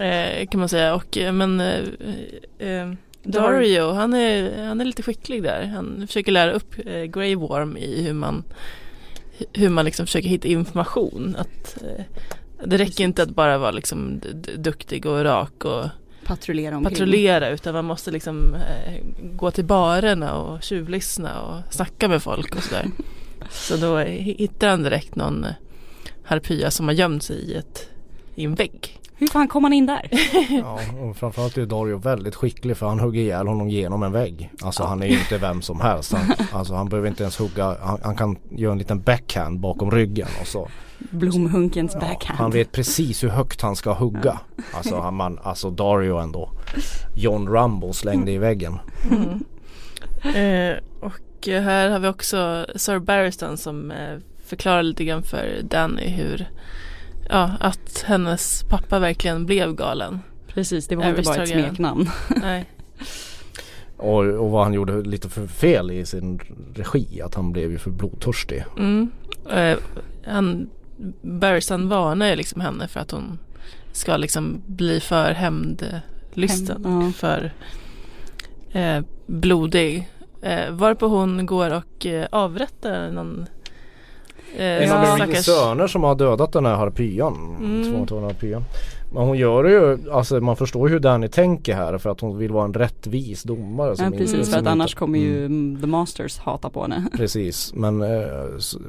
Eh, 0.04 0.48
kan 0.48 0.60
man 0.60 0.70
säga. 0.70 0.96
Och, 0.96 1.18
eh, 1.18 1.32
men 1.34 1.60
eh, 1.62 1.80
eh, 2.60 2.92
Dario, 3.24 3.92
han 3.92 4.14
är, 4.14 4.64
han 4.68 4.82
är 4.82 4.86
lite 4.86 5.04
skicklig 5.04 5.44
där. 5.44 5.64
Han 5.66 6.08
försöker 6.08 6.32
lära 6.32 6.52
upp 6.52 6.76
eh, 6.86 7.04
Grey 7.04 7.36
Worm 7.36 7.78
i 7.78 8.04
hur 8.04 8.14
man 8.14 8.44
hur 9.54 9.70
man 9.70 9.86
liksom 9.86 10.06
försöker 10.06 10.30
hitta 10.30 10.48
information. 10.48 11.36
Att, 11.40 11.84
eh, 11.84 12.04
det 12.66 12.78
räcker 12.78 13.04
inte 13.04 13.24
att 13.24 13.30
bara 13.30 13.58
vara 13.58 13.72
liksom 13.72 14.22
duktig 14.58 15.06
och 15.06 15.24
rak 15.24 15.66
och 15.66 15.86
Patrullera 16.26 16.78
omkring. 16.78 16.94
patrullera 16.94 17.50
utan 17.50 17.74
man 17.74 17.86
måste 17.86 18.12
liksom 18.12 18.56
eh, 18.56 18.94
gå 19.34 19.52
till 19.52 19.66
barerna 19.66 20.34
och 20.34 20.64
tjuvlyssna 20.64 21.42
och 21.42 21.74
snacka 21.74 22.08
med 22.08 22.24
folk 22.24 22.56
och 22.56 22.64
sådär. 22.64 22.86
Så 23.50 23.78
då 23.78 23.98
hittar 24.00 24.70
han 24.70 24.84
direkt 24.84 25.16
någon 25.16 25.44
eh, 25.44 25.52
harpya 26.24 26.72
som 26.72 26.86
har 26.88 26.94
gömt 26.94 27.24
sig 27.24 27.36
i, 27.38 27.56
ett, 27.56 27.90
i 28.36 28.44
en 28.46 28.56
vägg. 28.56 29.00
Hur 29.18 29.28
fan 29.28 29.48
kom 29.48 29.64
han 29.64 29.74
in 29.74 29.86
där? 29.86 30.10
Ja, 30.62 30.80
och 31.02 31.18
framförallt 31.18 31.58
är 31.58 31.66
Dario 31.66 31.98
väldigt 31.98 32.36
skicklig 32.36 32.78
för 32.78 32.88
han 32.88 33.00
hugger 33.00 33.22
ihjäl 33.22 33.48
honom 33.48 33.70
genom 33.70 34.04
en 34.04 34.12
vägg. 34.12 34.52
Alltså 34.62 34.84
han 34.84 35.02
är 35.04 35.08
ju 35.08 35.14
inte 35.20 35.38
vem 35.38 35.62
som 35.62 35.82
helst. 35.82 36.14
Han, 36.14 36.34
alltså 36.52 36.74
han 36.74 36.90
behöver 36.90 37.08
inte 37.08 37.24
ens 37.24 37.38
hugga. 37.40 37.78
Han, 37.82 38.00
han 38.04 38.16
kan 38.16 38.38
göra 38.50 38.72
en 38.72 38.78
liten 38.78 39.02
backhand 39.02 39.60
bakom 39.60 39.92
ryggen 39.92 40.28
och 40.42 40.48
så. 40.48 40.70
Blomhunkens 41.00 41.92
Ja, 41.94 42.00
backhand. 42.00 42.40
han 42.40 42.52
vet 42.52 42.72
precis 42.72 43.24
hur 43.24 43.30
högt 43.30 43.62
han 43.62 43.76
ska 43.76 43.94
hugga. 43.94 44.40
Alltså, 44.74 45.00
han, 45.00 45.16
man, 45.16 45.40
alltså 45.44 45.70
Dario 45.70 46.18
ändå. 46.18 46.52
John 47.16 47.48
Rambo 47.48 47.94
slängde 47.94 48.32
i 48.32 48.38
väggen. 48.38 48.80
Eh, 50.24 50.78
och 51.00 51.12
eh, 51.48 51.62
här 51.62 51.90
har 51.90 52.00
vi 52.00 52.08
också 52.08 52.66
Sir 52.76 53.00
Barristan 53.00 53.58
som 53.58 53.92
eh, 53.92 54.18
förklarar 54.46 54.84
lite 54.84 55.06
grann 55.06 55.24
för 55.24 55.62
Danny 55.64 56.08
hur 56.08 56.48
Ja, 57.30 57.52
att 57.60 58.04
hennes 58.08 58.64
pappa 58.64 59.00
verkligen 59.00 59.46
blev 59.46 59.76
galen. 59.76 60.20
Precis, 60.48 60.88
det 60.88 60.96
var 60.96 61.10
inte 61.10 61.22
bara 61.22 61.44
ett 61.44 61.50
smeknamn. 61.50 62.10
Nej. 62.42 62.66
Och, 63.98 64.24
och 64.24 64.52
vad 64.52 64.64
han 64.64 64.74
gjorde 64.74 65.02
lite 65.02 65.30
för 65.30 65.48
fel 65.48 65.92
i 65.92 66.06
sin 66.06 66.40
regi. 66.76 67.22
Att 67.22 67.36
han 67.36 67.52
blev 67.52 67.72
ju 67.72 67.78
för 67.78 67.92
blodtörstig. 67.92 68.66
Mm. 68.78 69.12
Eh, 69.52 69.78
han, 70.26 70.70
Barristan 71.22 71.90
varnar 71.90 72.28
ju 72.28 72.36
liksom 72.36 72.62
henne 72.62 72.88
för 72.88 73.00
att 73.00 73.12
hon 73.12 73.40
ska 73.92 74.18
liksom 74.18 74.62
bli 74.66 75.00
för 75.00 75.32
hämndlysten. 75.32 76.86
Hämnd, 76.86 77.06
ja. 77.08 77.12
För 77.12 77.54
eh, 78.72 79.04
blodig. 79.26 80.10
Eh, 80.46 80.72
varpå 80.72 81.08
hon 81.08 81.46
går 81.46 81.74
och 81.74 82.06
eh, 82.06 82.28
avrättar 82.32 83.12
någon 83.12 83.48
Eh, 84.58 84.84
En 84.84 84.92
av 84.92 85.34
söner 85.34 85.88
som 85.88 86.04
har 86.04 86.16
dödat 86.16 86.52
den 86.52 86.66
här 86.66 86.76
harpyan. 86.76 87.58
Mm. 87.60 87.92
Tvångstagna 87.92 88.28
harpyan. 88.28 88.64
Men 89.12 89.24
hon 89.24 89.38
gör 89.38 89.64
det 89.64 89.70
ju, 89.72 90.12
alltså 90.12 90.42
man 90.42 90.56
förstår 90.56 90.88
ju 90.90 90.94
hur 90.94 91.00
Danny 91.00 91.28
tänker 91.28 91.76
här 91.76 91.98
för 91.98 92.10
att 92.10 92.22
hon 92.22 92.38
vill 92.38 92.52
vara 92.52 92.66
en 92.66 92.74
rättvis 92.74 93.44
domare. 93.44 93.96
som 93.96 94.04
Ja, 94.04 94.08
inte- 94.08 94.18
precis, 94.18 94.36
som 94.36 94.46
för 94.46 94.52
att 94.54 94.60
inte- 94.60 94.72
annars 94.72 94.96
kommer 94.96 95.20
ju 95.20 95.46
Mm, 95.46 95.82
The 95.82 95.88
Masters 95.88 96.38
hata 96.38 96.70
på 96.70 96.82
henne. 96.82 97.08
Precis, 97.18 97.74
men, 97.76 98.02
eh, 98.02 98.28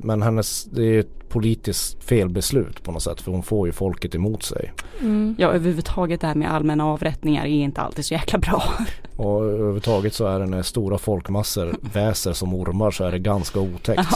men 0.03 0.23
hennes, 0.23 0.65
det 0.65 0.83
är 0.85 1.01
ett 1.01 1.29
politiskt 1.29 2.05
felbeslut 2.05 2.83
på 2.83 2.93
något 2.93 3.03
sätt 3.03 3.21
för 3.21 3.33
hon 3.33 3.43
får 3.43 3.67
ju 3.67 3.73
folket 3.73 4.15
emot 4.15 4.43
sig. 4.43 4.73
Mm. 5.01 5.35
Ja, 5.39 5.49
överhuvudtaget 5.49 6.21
det 6.21 6.27
här 6.27 6.35
med 6.35 6.53
allmänna 6.53 6.87
avrättningar 6.87 7.43
är 7.45 7.49
inte 7.49 7.81
alltid 7.81 8.05
så 8.05 8.15
jäkla 8.15 8.39
bra. 8.39 8.63
Och 9.17 9.45
överhuvudtaget 9.45 10.15
så 10.15 10.27
är 10.27 10.41
det 10.41 10.47
när 10.47 10.63
stora 10.63 10.99
folkmassor 10.99 11.75
väser 11.95 12.33
som 12.33 12.55
ormar 12.55 12.91
så 12.91 13.05
är 13.05 13.13
det 13.13 13.19
ganska 13.19 13.61
otäckt. 13.61 14.09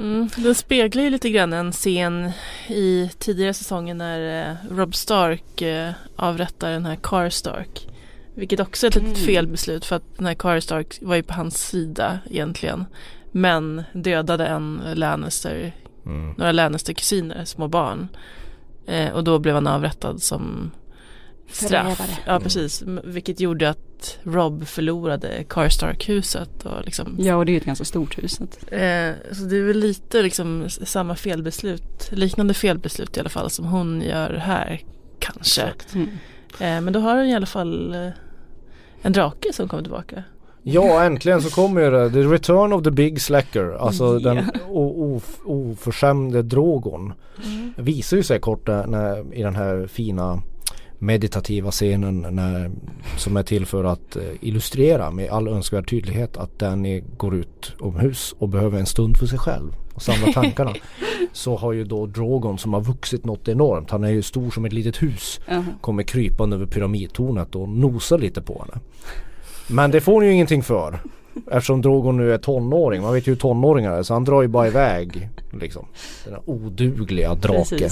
Mm, 0.00 0.28
den 0.36 0.54
speglar 0.54 1.02
ju 1.02 1.10
lite 1.10 1.30
grann 1.30 1.52
en 1.52 1.72
scen 1.72 2.30
i 2.68 3.10
tidigare 3.18 3.54
säsongen 3.54 3.98
när 3.98 4.50
eh, 4.50 4.56
Rob 4.70 4.94
Stark 4.94 5.62
eh, 5.62 5.90
avrättar 6.16 6.70
den 6.70 6.84
här 6.86 6.96
Car 6.96 7.28
Stark. 7.30 7.88
Vilket 8.34 8.60
också 8.60 8.86
är 8.86 8.88
ett 8.88 8.94
litet 8.94 9.16
Mm. 9.16 9.26
felbeslut 9.26 9.84
för 9.84 9.96
att 9.96 10.16
den 10.16 10.26
här 10.26 10.34
Car 10.34 10.60
Stark 10.60 10.98
var 11.02 11.16
ju 11.16 11.22
på 11.22 11.34
hans 11.34 11.68
sida 11.68 12.18
egentligen. 12.30 12.84
Men 13.32 13.82
dödade 13.92 14.46
en 14.46 14.80
Lannister, 14.94 15.72
Mm. 16.06 16.34
några 16.38 16.52
Lannister-kusiner, 16.52 17.44
små 17.44 17.68
barn. 17.68 18.08
Eh, 18.86 19.12
och 19.12 19.24
då 19.24 19.38
blev 19.38 19.54
han 19.54 19.66
avrättad 19.66 20.22
som 20.22 20.70
straff. 21.50 22.18
Ja 22.26 22.40
precis, 22.40 22.82
M- 22.82 23.00
vilket 23.04 23.40
gjorde 23.40 23.68
att 23.70 24.18
Rob 24.22 24.66
förlorade 24.66 25.44
Car 25.48 25.68
Stark-huset 25.68 26.66
och 26.66 26.84
liksom 26.84 27.16
Ja, 27.18 27.36
och 27.36 27.46
det 27.46 27.50
är 27.50 27.54
ju 27.54 27.58
ett 27.58 27.64
ganska 27.64 27.84
stort 27.84 28.18
hus. 28.18 28.32
så 28.36 28.44
att- 28.44 28.58
Eh, 28.72 29.10
så 29.32 29.42
det 29.44 29.56
är 29.56 29.62
väl 29.66 29.78
lite 29.78 30.22
liksom 30.22 30.64
samma 30.68 31.14
felbeslut, 31.16 32.08
liknande 32.12 32.54
felbeslut 32.54 33.16
i 33.16 33.20
alla 33.20 33.28
fall 33.28 33.50
som 33.50 33.64
hon 33.64 34.02
gör 34.02 34.34
här 34.34 34.80
kanske. 35.18 35.72
Mm. 35.94 36.08
Eh, 36.60 36.80
men 36.80 36.92
då 36.92 37.00
har 37.00 37.16
hon 37.16 37.26
i 37.26 37.34
alla 37.34 37.46
fall 37.46 37.94
eh, 37.94 38.08
en 39.02 39.12
drake 39.12 39.52
som 39.52 39.68
kommer 39.68 39.82
tillbaka. 39.82 40.22
Ja 40.62 41.02
äntligen 41.04 41.42
så 41.42 41.50
kommer 41.50 41.80
ju 41.80 41.90
det, 41.90 42.10
the 42.10 42.18
return 42.22 42.72
of 42.72 42.82
the 42.84 42.90
big 42.90 43.20
slacker, 43.20 43.76
alltså 43.86 44.04
Ja. 44.04 44.18
den 44.34 44.50
o- 44.68 45.14
of- 45.16 45.38
oförskämde 45.44 46.42
drogon. 46.42 47.12
visar 47.76 48.16
ju 48.16 48.22
sig 48.22 48.40
kort 48.40 48.66
när, 48.66 49.34
i 49.34 49.42
den 49.42 49.56
här 49.56 49.86
fina 49.86 50.42
meditativa 50.98 51.70
scenen 51.70 52.26
när, 52.30 52.70
som 53.16 53.36
är 53.36 53.42
till 53.42 53.66
för 53.66 53.84
att 53.84 54.16
eh, 54.16 54.22
illustrera 54.40 55.10
med 55.10 55.30
all 55.30 55.48
önskvärd 55.48 55.90
tydlighet 55.90 56.36
att 56.36 56.58
Danny 56.58 57.02
går 57.16 57.34
ut 57.34 57.72
omhus 57.80 58.34
och 58.38 58.48
behöver 58.48 58.78
en 58.78 58.86
stund 58.86 59.16
för 59.16 59.26
sig 59.26 59.38
själv 59.38 59.72
och 59.94 60.02
samla 60.02 60.32
tankarna. 60.32 60.74
Så 61.32 61.56
har 61.56 61.72
ju 61.72 61.84
då 61.84 62.06
Drogon 62.06 62.58
som 62.58 62.74
har 62.74 62.80
vuxit 62.80 63.24
något 63.24 63.48
enormt, 63.48 63.90
han 63.90 64.04
är 64.04 64.08
ju 64.10 64.22
stor 64.22 64.50
som 64.50 64.64
ett 64.64 64.72
litet 64.72 65.02
hus, 65.02 65.40
Jaha. 65.48 65.64
kommer 65.80 66.02
krypande 66.02 66.56
över 66.56 66.66
pyramidtornet 66.66 67.54
och 67.54 67.68
nosar 67.68 68.18
lite 68.18 68.42
på 68.42 68.64
henne. 68.66 68.84
Men 69.66 69.90
det 69.90 70.00
får 70.00 70.12
hon 70.12 70.24
ju 70.24 70.32
ingenting 70.32 70.62
för. 70.62 70.98
Eftersom 71.50 71.82
Drogon 71.82 72.16
nu 72.16 72.32
är 72.32 72.38
tonåring, 72.38 73.02
man 73.02 73.14
vet 73.14 73.26
ju 73.26 73.32
hur 73.32 73.36
tonåringar 73.36 73.92
är 73.92 74.02
så 74.02 74.14
han 74.14 74.24
drar 74.24 74.42
ju 74.42 74.48
bara 74.48 74.66
iväg 74.66 75.28
liksom. 75.52 75.86
Den 76.24 76.32
här 76.34 76.42
odugliga 76.46 77.34
drake. 77.34 77.88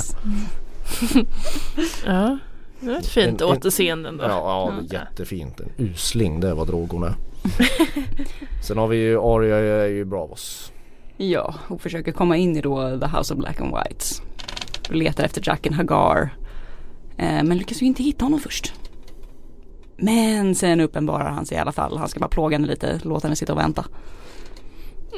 Ja, 2.06 2.38
det 2.86 2.92
var 2.92 2.98
ett 3.00 3.06
fint 3.06 3.40
En- 3.40 3.48
en- 3.48 3.56
återseende 3.56 4.08
ändå. 4.08 4.24
Ja, 4.24 4.28
ja 4.28 4.72
är 4.78 4.92
jättefint. 4.94 5.60
En 5.60 5.70
usling 5.76 6.40
det 6.40 6.54
Drogon 6.64 7.02
är. 7.02 7.14
Sen 8.62 8.78
har 8.78 8.86
vi 8.86 8.96
ju 8.96 9.20
Arya 9.20 9.56
är 9.56 9.86
ju 9.86 10.04
Bravos. 10.04 10.72
Ja, 11.16 11.54
och 11.68 11.80
försöker 11.80 12.12
komma 12.12 12.36
in 12.36 12.56
i 12.56 12.60
då 12.60 12.98
The 13.00 13.06
House 13.06 13.34
of 13.34 13.40
Black 13.40 13.60
and 13.60 13.74
White. 13.74 14.04
Och 14.88 14.94
letar 14.94 15.24
efter 15.24 15.42
Jacken 15.44 15.74
Hagar. 15.74 16.36
Eh, 17.16 17.42
men 17.42 17.58
lyckas 17.58 17.82
ju 17.82 17.86
inte 17.86 18.02
hitta 18.02 18.24
honom 18.24 18.40
först. 18.40 18.72
Men 19.96 20.54
sen 20.54 20.80
uppenbarar 20.80 21.30
han 21.30 21.46
sig 21.46 21.56
i 21.56 21.60
alla 21.60 21.72
fall. 21.72 21.96
Han 21.98 22.08
ska 22.08 22.20
bara 22.20 22.28
plåga 22.28 22.56
henne 22.56 22.68
lite, 22.68 23.00
låta 23.02 23.26
henne 23.26 23.36
sitta 23.36 23.52
och 23.52 23.58
vänta. 23.58 23.84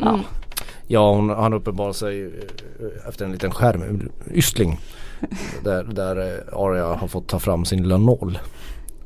Ja, 0.01 0.09
Mm. 0.09 0.21
Ja 0.91 1.13
hon, 1.15 1.31
han 1.31 1.53
uppenbarar 1.53 1.93
sig 1.93 2.25
eh, 2.25 3.09
efter 3.09 3.25
en 3.25 3.33
liten 3.33 3.51
skärm, 3.51 4.11
ystling. 4.35 4.81
Där, 5.65 5.85
där 5.85 6.17
eh, 6.17 6.59
Arya 6.61 6.87
har 6.95 7.09
fått 7.09 7.27
ta 7.27 7.39
fram 7.39 7.65
sin 7.65 7.83
lilla 7.83 7.97
nål. 7.97 8.39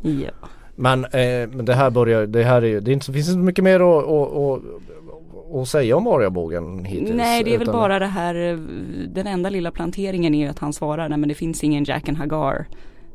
ja. 0.03 0.31
Men, 0.77 1.05
eh, 1.05 1.49
men 1.53 1.65
det 1.65 1.75
här 1.75 1.91
börjar, 1.91 2.27
det 2.27 2.43
här 2.45 2.63
är 2.63 2.67
ju, 2.67 2.81
det 2.81 2.91
är 2.91 2.93
inte, 2.93 3.07
så- 3.07 3.13
finns 3.13 3.29
inte 3.29 3.39
mycket 3.39 3.65
mer 3.65 3.81
att, 3.81 4.05
att, 4.05 4.37
att, 4.37 5.61
att 5.63 5.69
säga 5.69 5.97
om 5.97 6.07
Arya-bågen 6.07 6.85
hittills. 6.85 7.15
Nej, 7.15 7.45
det 7.45 7.55
är 7.55 7.59
väl 7.59 7.63
utan- 7.69 7.75
bara 7.81 7.99
det 7.99 8.07
här, 8.07 8.35
eh, 8.35 8.57
den 9.09 9.27
enda 9.27 9.51
lilla 9.51 9.71
planteringen 9.71 10.35
är 10.35 10.39
ju 10.39 10.47
att 10.51 10.59
han 10.59 10.73
svarar, 10.73 11.09
nej 11.09 11.19
men 11.19 11.29
det 11.29 11.35
finns 11.35 11.65
ingen 11.65 11.85
Jacken 11.85 12.17
Hagar. 12.17 12.67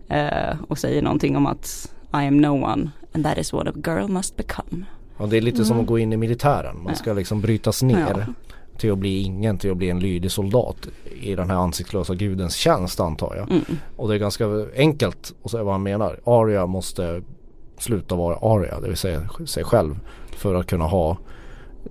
Eh, 0.10 0.56
och 0.68 0.78
säger 0.78 1.02
någonting 1.02 1.38
om 1.38 1.46
att 1.46 1.92
I 2.14 2.28
am 2.28 2.38
no 2.42 2.48
one 2.66 2.90
and 3.14 3.24
that 3.26 3.38
is 3.38 3.54
what 3.54 3.68
a 3.68 3.72
girl 3.86 4.08
must 4.08 4.38
become. 4.38 4.86
Ja, 5.20 5.26
det 5.26 5.38
är 5.38 5.42
lite 5.42 5.66
som 5.66 5.74
Mm. 5.74 5.82
att 5.82 5.88
gå 5.88 6.00
in 6.00 6.14
i 6.14 6.18
militären. 6.18 6.84
Man 6.84 6.96
ska 6.96 7.14
liksom 7.14 7.42
brytas 7.42 7.84
ner 7.84 8.16
Ja. 8.28 8.34
Till 8.78 8.92
att 8.92 8.98
bli 8.98 9.22
ingen, 9.22 9.58
till 9.58 9.72
att 9.72 9.78
bli 9.78 9.90
en 9.90 10.00
lydig 10.00 10.32
soldat 10.32 10.88
i 11.22 11.36
den 11.36 11.50
här 11.50 11.58
ansiktslösa 11.58 12.16
gudens 12.16 12.56
tjänst 12.56 13.00
antar 13.00 13.36
jag. 13.36 13.52
Mm. 13.52 13.64
Och 13.96 14.08
det 14.10 14.16
är 14.16 14.20
ganska 14.20 14.46
enkelt 14.76 15.34
att 15.44 15.52
säga 15.52 15.64
vad 15.64 15.74
han 15.74 15.84
menar. 15.84 16.20
Arya 16.24 16.66
måste 16.66 17.22
sluta 17.78 18.16
vara 18.16 18.36
Arya, 18.42 18.80
det 18.80 18.88
vill 18.88 18.98
säga 18.98 19.30
sig 19.46 19.64
själv. 19.64 20.00
För 20.36 20.56
att 20.56 20.68
kunna 20.68 20.86
ha 20.86 21.18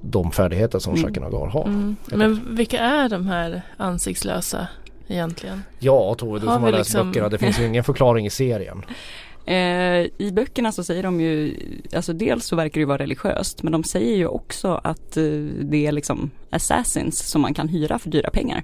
de 0.00 0.30
färdigheter 0.32 0.78
som 0.78 0.94
Mm. 0.94 1.04
Shaken 1.06 1.24
Agar 1.24 1.46
har. 1.46 1.64
Mm. 1.64 1.96
Men 2.06 2.56
vilka 2.56 2.78
är 2.78 3.08
de 3.08 3.26
här 3.26 3.62
ansiktslösa 3.76 4.68
egentligen? 5.08 5.62
Ja 5.78 6.14
Tove, 6.14 6.38
du 6.40 6.46
Har 6.46 6.54
som 6.54 6.62
har 6.62 6.70
läst 6.72 6.88
liksom- 6.90 7.08
böckerna. 7.08 7.28
Det 7.28 7.38
finns 7.38 7.60
ju 7.60 7.66
ingen 7.66 7.84
förklaring 7.84 8.26
i 8.26 8.30
serien. 8.30 8.82
Eh, 9.46 10.06
I 10.18 10.30
böckerna 10.32 10.72
så 10.72 10.84
säger 10.84 11.02
de 11.02 11.20
ju, 11.20 11.56
alltså 11.96 12.12
dels 12.12 12.46
så 12.46 12.56
verkar 12.56 12.74
det 12.74 12.80
ju 12.80 12.84
vara 12.86 12.98
religiöst 12.98 13.62
men 13.62 13.72
de 13.72 13.84
säger 13.84 14.16
ju 14.16 14.26
också 14.26 14.80
att 14.84 15.16
eh, 15.16 15.22
det 15.60 15.86
är 15.86 15.92
liksom 15.92 16.30
assassins 16.50 17.18
som 17.18 17.40
man 17.42 17.54
kan 17.54 17.68
hyra 17.68 17.98
för 17.98 18.10
dyra 18.10 18.30
pengar. 18.30 18.62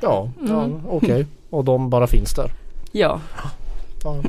Ja, 0.00 0.30
ja 0.48 0.64
Mm. 0.64 0.80
okej. 0.88 1.26
Och 1.50 1.64
de 1.64 1.90
bara 1.90 2.06
finns 2.06 2.34
där. 2.34 2.52
Ja, 2.92 3.20
Ja. 4.04 4.22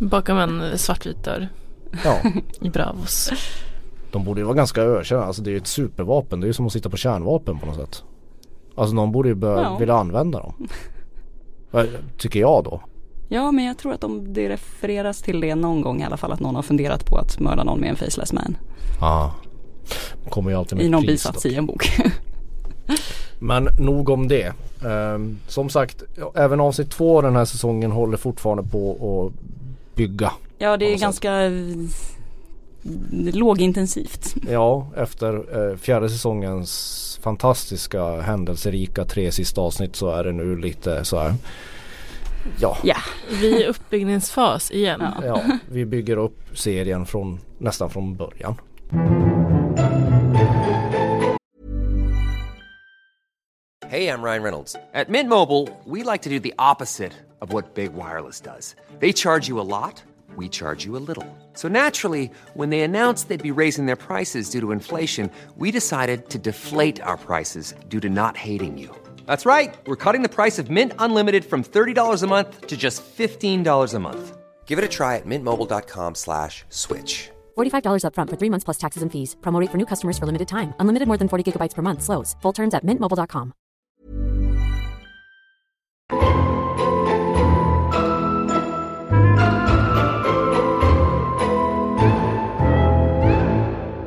Bakom 0.00 0.38
en 0.38 0.78
svartvit 0.78 1.24
dörr 1.24 1.48
ja. 2.04 2.16
i 2.60 2.70
Bravos. 2.70 3.30
De 4.12 4.24
borde 4.24 4.40
ju 4.40 4.44
vara 4.44 4.56
ganska 4.56 4.82
ökända. 4.82 5.24
Alltså 5.24 5.42
det 5.42 5.50
är 5.50 5.52
ju 5.52 5.58
ett 5.58 5.66
supervapen. 5.66 6.40
Det 6.40 6.44
är 6.44 6.48
ju 6.48 6.52
som 6.52 6.66
att 6.66 6.72
sitta 6.72 6.90
på 6.90 6.96
kärnvapen 6.96 7.58
på 7.58 7.66
något 7.66 7.76
sätt. 7.76 8.02
Alltså 8.74 8.94
någon 8.94 9.12
borde 9.12 9.28
ju 9.28 9.34
börja 9.34 9.62
Ja. 9.62 9.76
vilja 9.78 9.94
använda 9.94 10.38
dem. 10.38 10.68
Tycker 12.18 12.40
jag 12.40 12.64
då. 12.64 12.80
Ja 13.32 13.52
men 13.52 13.64
jag 13.64 13.78
tror 13.78 13.92
att 13.92 14.00
de, 14.00 14.32
det 14.34 14.48
refereras 14.48 15.22
till 15.22 15.40
det 15.40 15.54
någon 15.54 15.80
gång 15.80 16.02
i 16.02 16.04
alla 16.04 16.16
fall 16.16 16.32
att 16.32 16.40
någon 16.40 16.54
har 16.54 16.62
funderat 16.62 17.06
på 17.06 17.16
att 17.16 17.40
mörda 17.40 17.64
någon 17.64 17.80
med 17.80 17.90
en 17.90 17.96
faceless 17.96 18.32
man. 18.32 18.56
Ja. 19.00 19.34
Kommer 20.28 20.50
ju 20.50 20.56
alltid 20.56 20.78
med 20.78 20.86
I 20.86 20.88
någon 20.88 21.06
bisats 21.06 21.46
i 21.46 21.54
en 21.54 21.66
bok. 21.66 21.90
Men 23.38 23.68
nog 23.78 24.08
om 24.08 24.28
det. 24.28 24.52
Ehm, 24.86 25.38
som 25.48 25.68
sagt, 25.68 26.02
även 26.34 26.60
avsnitt 26.60 26.90
två 26.90 27.20
den 27.20 27.36
här 27.36 27.44
säsongen 27.44 27.90
håller 27.90 28.16
fortfarande 28.16 28.62
på 28.62 28.92
att 28.92 29.96
bygga. 29.96 30.32
ja 30.58 30.76
det 30.76 30.92
är 30.92 30.98
ganska 30.98 31.44
eh, 31.44 31.52
lågintensivt. 33.32 34.34
Ja, 34.50 34.86
efter 34.96 35.34
eh, 35.70 35.76
fjärde 35.76 36.10
säsongens 36.10 37.18
fantastiska 37.22 38.20
händelserika 38.20 39.04
tre 39.04 39.32
sista 39.32 39.60
avsnitt 39.60 39.96
så 39.96 40.10
är 40.10 40.24
det 40.24 40.32
nu 40.32 40.56
lite 40.56 41.04
så 41.04 41.18
här. 41.18 41.34
Ja, 42.58 42.76
Ja, 42.84 42.96
Vi 43.40 43.54
är 43.56 43.60
i 43.60 43.66
uppbyggningsfas 43.66 44.70
igen. 44.70 45.00
Ja. 45.00 45.24
ja, 45.26 45.58
vi 45.68 45.86
bygger 45.86 46.16
upp 46.16 46.38
serien 46.54 47.06
från 47.06 47.40
nästan 47.58 47.90
från 47.90 48.16
början. 48.16 48.54
Hey, 53.86 54.06
I'm 54.06 54.22
Ryan 54.22 54.42
Reynolds. 54.42 54.76
At 54.94 55.08
Mint 55.08 55.28
Mobile, 55.28 55.66
we 55.84 56.04
like 56.04 56.22
to 56.22 56.28
do 56.30 56.38
the 56.38 56.54
opposite 56.58 57.12
of 57.40 57.52
what 57.52 57.74
Big 57.74 57.92
Wireless 57.94 58.40
does. 58.40 58.76
They 59.00 59.12
charge 59.12 59.48
you 59.48 59.58
a 59.58 59.66
lot, 59.66 60.02
we 60.36 60.48
charge 60.48 60.84
you 60.84 60.96
a 60.96 61.02
little. 61.08 61.26
So 61.54 61.66
naturally, 61.68 62.30
when 62.54 62.70
they 62.70 62.82
announced 62.82 63.28
they'd 63.28 63.42
be 63.42 63.50
raising 63.50 63.86
their 63.86 63.96
prices 63.96 64.50
due 64.50 64.60
to 64.60 64.70
inflation, 64.70 65.28
we 65.56 65.72
decided 65.72 66.28
to 66.30 66.38
deflate 66.38 67.00
our 67.02 67.16
prices 67.16 67.74
due 67.88 68.00
to 68.00 68.08
not 68.08 68.36
hating 68.36 68.78
you. 68.78 68.94
That's 69.30 69.46
right. 69.46 69.72
We're 69.86 70.02
cutting 70.04 70.22
the 70.22 70.28
price 70.28 70.58
of 70.58 70.70
Mint 70.70 70.92
Unlimited 70.98 71.44
from 71.44 71.62
$30 71.62 72.22
a 72.24 72.26
month 72.26 72.66
to 72.66 72.76
just 72.76 73.04
$15 73.04 73.94
a 73.94 73.98
month. 74.00 74.36
Give 74.66 74.76
it 74.76 74.84
a 74.84 74.88
try 74.88 75.18
at 75.18 75.24
mintmobile.com 75.24 76.16
slash 76.16 76.64
switch. 76.68 77.30
$45 77.56 78.02
upfront 78.06 78.30
for 78.30 78.36
three 78.36 78.50
months 78.50 78.64
plus 78.64 78.78
taxes 78.84 79.02
and 79.04 79.12
fees. 79.12 79.36
Promo 79.40 79.60
rate 79.60 79.70
for 79.70 79.78
new 79.78 79.86
customers 79.86 80.18
for 80.18 80.26
limited 80.26 80.48
time. 80.48 80.74
Unlimited 80.80 81.06
more 81.06 81.18
than 81.18 81.28
40 81.28 81.44
gigabytes 81.46 81.74
per 81.74 81.82
month. 81.82 82.02
Slows. 82.02 82.36
Full 82.42 82.54
terms 82.54 82.74
at 82.74 82.84
mintmobile.com. 82.84 83.52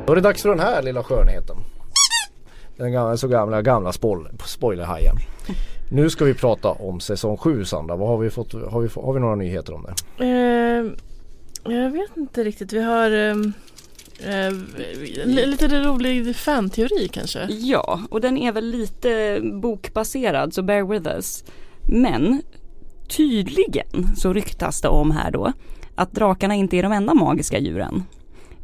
Då 0.06 0.12
är 0.12 0.16
det 0.16 0.20
dags 0.20 0.42
för 0.42 0.48
den 0.48 0.60
här 0.60 0.82
lilla 0.82 1.02
skönheten. 1.02 1.56
Den 2.76 2.92
gamla, 2.92 3.16
så 3.16 3.28
gamla, 3.28 3.62
gamla 3.62 3.92
spoil, 3.92 4.28
spoilerhajen. 4.46 5.16
Nu 5.90 6.10
ska 6.10 6.24
vi 6.24 6.34
prata 6.34 6.68
om 6.70 7.00
säsong 7.00 7.36
7 7.36 7.64
Sandra. 7.64 7.96
Vad 7.96 8.08
har 8.08 8.18
vi 8.18 8.30
fått? 8.30 8.52
Har 8.52 8.80
vi, 8.80 8.88
har 8.94 9.12
vi 9.14 9.20
några 9.20 9.34
nyheter 9.36 9.74
om 9.74 9.86
det? 10.18 10.24
Eh, 10.24 11.72
jag 11.74 11.90
vet 11.90 12.16
inte 12.16 12.44
riktigt. 12.44 12.72
Vi 12.72 12.82
har 12.82 13.10
eh, 13.10 13.34
li- 15.24 15.46
lite 15.46 15.68
rolig 15.84 16.36
fanteori 16.36 17.08
kanske. 17.12 17.46
Ja, 17.50 18.00
och 18.10 18.20
den 18.20 18.38
är 18.38 18.52
väl 18.52 18.64
lite 18.70 19.40
bokbaserad 19.62 20.54
så 20.54 20.62
bear 20.62 20.84
with 20.84 21.06
us. 21.08 21.44
Men 21.88 22.42
tydligen 23.16 24.16
så 24.16 24.32
ryktas 24.32 24.80
det 24.80 24.88
om 24.88 25.10
här 25.10 25.30
då 25.30 25.52
att 25.94 26.12
drakarna 26.12 26.54
inte 26.54 26.76
är 26.76 26.82
de 26.82 26.92
enda 26.92 27.14
magiska 27.14 27.58
djuren. 27.58 28.02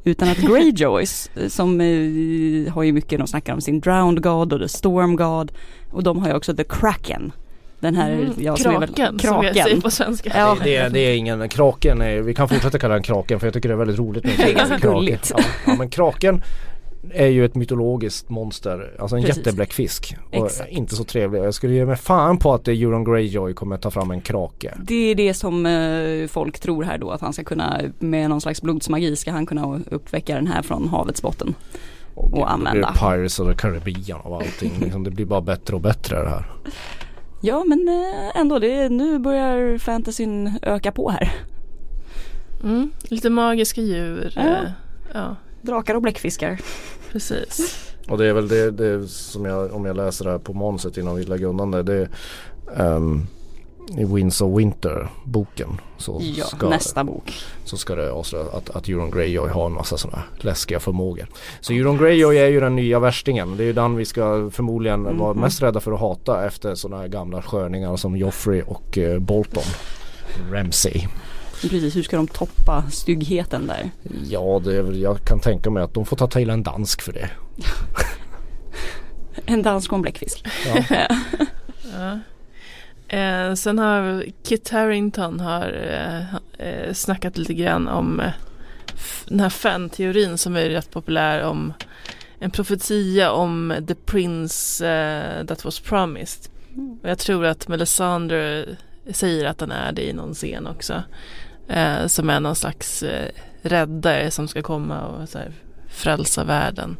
Utan 0.04 0.28
att 0.28 0.36
Greyjoys, 0.38 1.30
eh, 1.36 1.48
som 1.48 1.80
eh, 1.80 2.72
har 2.72 2.82
ju 2.82 2.92
mycket, 2.92 3.18
de 3.18 3.26
snackar 3.26 3.52
om 3.54 3.60
sin 3.60 3.80
Drowned 3.80 4.22
God 4.22 4.52
och 4.52 4.60
The 4.60 4.68
Storm 4.68 5.16
God. 5.16 5.52
Och 5.90 6.02
de 6.02 6.18
har 6.18 6.28
ju 6.28 6.34
också 6.34 6.56
The 6.56 6.64
Kraken. 6.64 7.32
Den 7.80 7.94
här, 7.94 8.12
Mm, 8.12 8.32
ja, 8.38 8.56
som 8.56 8.74
är 8.74 8.78
väl- 8.80 8.88
kraken, 8.94 9.18
som 9.18 9.28
jag 9.34 9.42
kraken. 9.42 9.64
säger 9.64 9.80
på 9.80 9.90
svenska. 9.90 10.30
Ja. 10.34 10.56
Det, 10.64 10.76
är, 10.76 10.90
det 10.90 11.00
är 11.00 11.16
ingen, 11.16 11.48
kraken 11.48 12.00
är, 12.02 12.20
vi 12.20 12.34
kan 12.34 12.48
fortsätta 12.48 12.78
kalla 12.78 12.94
den 12.94 13.02
kraken 13.02 13.40
för 13.40 13.46
jag 13.46 13.54
tycker 13.54 13.68
det 13.68 13.74
är 13.74 13.78
väldigt 13.78 13.98
roligt 13.98 14.24
med 14.24 14.32
Det 14.38 14.78
kraken. 14.80 15.18
Ja, 15.30 15.40
ja 15.66 15.74
men 15.78 15.90
kraken 15.90 16.42
är 17.10 17.26
ju 17.26 17.44
ett 17.44 17.54
mytologiskt 17.54 18.28
monster, 18.28 18.96
alltså 18.98 19.16
en 19.16 19.22
Precis. 19.22 19.36
jättebläck 19.36 19.72
fisk. 19.72 20.16
Och 20.32 20.46
Exakt. 20.46 20.70
inte 20.70 20.96
så 20.96 21.04
trevlig. 21.04 21.40
Jag 21.40 21.54
skulle 21.54 21.74
ge 21.74 21.86
mig 21.86 21.96
fan 21.96 22.38
på 22.38 22.54
att 22.54 22.68
Euron 22.68 23.04
Greyjoy 23.04 23.54
kommer 23.54 23.76
ta 23.76 23.90
fram 23.90 24.10
en 24.10 24.20
krake. 24.20 24.74
Det 24.82 25.10
är 25.10 25.14
det 25.14 25.34
som 25.34 25.66
eh, 25.66 26.26
folk 26.28 26.60
tror 26.60 26.84
här 26.84 26.98
då 26.98 27.10
att 27.10 27.20
han 27.20 27.32
ska 27.32 27.44
kunna 27.44 27.80
med 27.98 28.30
någon 28.30 28.40
slags 28.40 28.62
blodsmagi 28.62 29.16
ska 29.16 29.30
han 29.32 29.46
kunna 29.46 29.80
uppväcka 29.90 30.34
den 30.34 30.46
här 30.46 30.62
från 30.62 30.88
havets 30.88 31.22
botten. 31.22 31.54
Och, 32.14 32.32
Och 32.38 32.52
använda. 32.52 32.86
Det 32.86 32.92
blir 32.92 33.10
Pirates 33.10 33.40
of 33.40 33.48
the 33.48 33.54
Caribbean 33.54 34.20
och 34.20 34.36
allting. 34.36 34.72
liksom, 34.80 35.04
det 35.04 35.10
blir 35.10 35.26
bara 35.26 35.40
bättre 35.40 35.74
och 35.74 35.80
bättre 35.80 36.22
det 36.22 36.30
här. 36.30 36.52
Ja 37.42 37.64
men 37.64 37.88
eh, 37.88 38.40
ändå, 38.40 38.58
det, 38.58 38.88
nu 38.88 39.18
börjar 39.18 39.78
fantasyn 39.78 40.58
öka 40.62 40.92
på 40.92 41.10
här. 41.10 41.32
Mm, 42.64 42.90
lite 43.02 43.30
magiska 43.30 43.80
djur. 43.80 44.32
Ja. 44.36 44.42
eh, 44.42 44.70
ja 45.14 45.36
Drakar 45.62 45.94
och 45.94 46.02
bläckfiskar. 46.02 46.60
precis. 47.12 47.86
Och 48.08 48.18
det 48.18 48.26
är 48.26 48.32
väl 48.32 48.48
det, 48.48 48.70
det 48.70 49.08
som 49.08 49.44
jag, 49.44 49.72
om 49.72 49.84
jag 49.84 49.96
läser 49.96 50.24
det 50.24 50.30
här 50.30 50.38
på 50.38 50.52
manuset 50.52 50.96
innan 50.96 51.16
vi 51.16 51.24
lägger 51.24 51.46
undan 51.46 51.70
det. 51.70 51.82
det 51.82 52.08
um, 52.76 53.26
I 53.98 54.04
Winds 54.04 54.40
of 54.40 54.58
Winter 54.58 55.08
boken 55.24 55.80
så 55.98 56.18
Ja, 56.22 56.44
ska, 56.44 56.68
nästa 56.68 57.04
bok. 57.04 57.32
så 57.64 57.76
ska 57.76 57.94
det 57.94 58.12
avslöja 58.12 58.44
att, 58.52 58.70
att 58.70 58.88
Euron 58.88 59.10
Greyjoy 59.10 59.48
har 59.48 59.66
en 59.66 59.72
massa 59.72 59.96
sådana 59.96 60.22
läskiga 60.36 60.80
förmågor. 60.80 61.26
Så 61.60 61.72
Euron 61.72 61.96
Greyjoy 61.98 62.36
är 62.38 62.46
ju 62.48 62.60
den 62.60 62.76
nya 62.76 62.98
värstingen. 62.98 63.56
Det 63.56 63.62
är 63.62 63.66
ju 63.66 63.72
den 63.72 63.96
vi 63.96 64.04
ska 64.04 64.50
förmodligen 64.52 65.18
vara 65.18 65.32
Mhm. 65.32 65.40
mest 65.42 65.62
rädda 65.62 65.80
för 65.80 65.92
att 65.92 66.00
hata 66.00 66.46
efter 66.46 66.74
sådana 66.74 67.02
här 67.02 67.08
gamla 67.08 67.42
sköningar 67.42 67.96
som 67.96 68.16
Joffrey 68.16 68.62
och 68.62 68.98
eh, 68.98 69.18
Bolton. 69.18 69.62
Ramsay. 70.50 71.06
Precis, 71.60 71.96
hur 71.96 72.02
ska 72.02 72.16
de 72.16 72.28
toppa 72.28 72.84
styggheten 72.90 73.66
där? 73.66 73.90
Ja, 74.28 74.60
det 74.64 74.76
är 74.76 74.82
väl, 74.82 75.00
jag 75.00 75.24
kan 75.24 75.40
tänka 75.40 75.70
mig 75.70 75.82
att 75.82 75.94
de 75.94 76.06
får 76.06 76.16
ta 76.16 76.26
till 76.26 76.50
en 76.50 76.62
dansk 76.62 77.02
för 77.02 77.12
det. 77.12 77.30
En 79.46 79.62
dansk 79.62 79.92
och 79.92 79.96
en 79.96 80.02
bläckfisk. 80.02 80.46
Ja. 80.66 81.06
Ja. 81.98 82.18
Eh, 83.16 83.54
sen 83.54 83.78
har 83.78 84.24
Kit 84.42 84.70
Harington 84.70 85.40
har 85.40 85.72
eh, 85.72 86.34
eh, 86.68 86.92
snackat 86.92 87.38
lite 87.38 87.54
grann 87.54 87.88
om 87.88 88.20
eh, 88.20 88.30
den 89.28 89.40
här 89.40 89.48
fan-teorin 89.48 90.38
som 90.38 90.56
är 90.56 90.68
rätt 90.68 90.90
populär 90.90 91.42
om 91.42 91.72
en 92.38 92.50
profetia 92.50 93.32
om 93.32 93.74
the 93.88 93.94
prince 93.94 94.88
eh, 94.88 95.46
that 95.46 95.64
was 95.64 95.80
promised. 95.80 96.52
Och 97.02 97.08
jag 97.08 97.18
tror 97.18 97.44
att 97.46 97.68
Melisandre 97.68 98.66
säger 99.10 99.44
att 99.44 99.60
han 99.60 99.70
är 99.70 99.92
det 99.92 100.08
i 100.08 100.12
någon 100.12 100.34
scen 100.34 100.66
också. 100.66 101.02
Eh, 101.70 102.06
som 102.06 102.30
är 102.30 102.40
någon 102.40 102.56
slags 102.56 103.02
eh, 103.02 103.30
räddare 103.62 104.30
som 104.30 104.48
ska 104.48 104.62
komma 104.62 105.00
och 105.00 105.28
så 105.28 105.38
här, 105.38 105.52
frälsa 105.88 106.44
världen. 106.44 106.96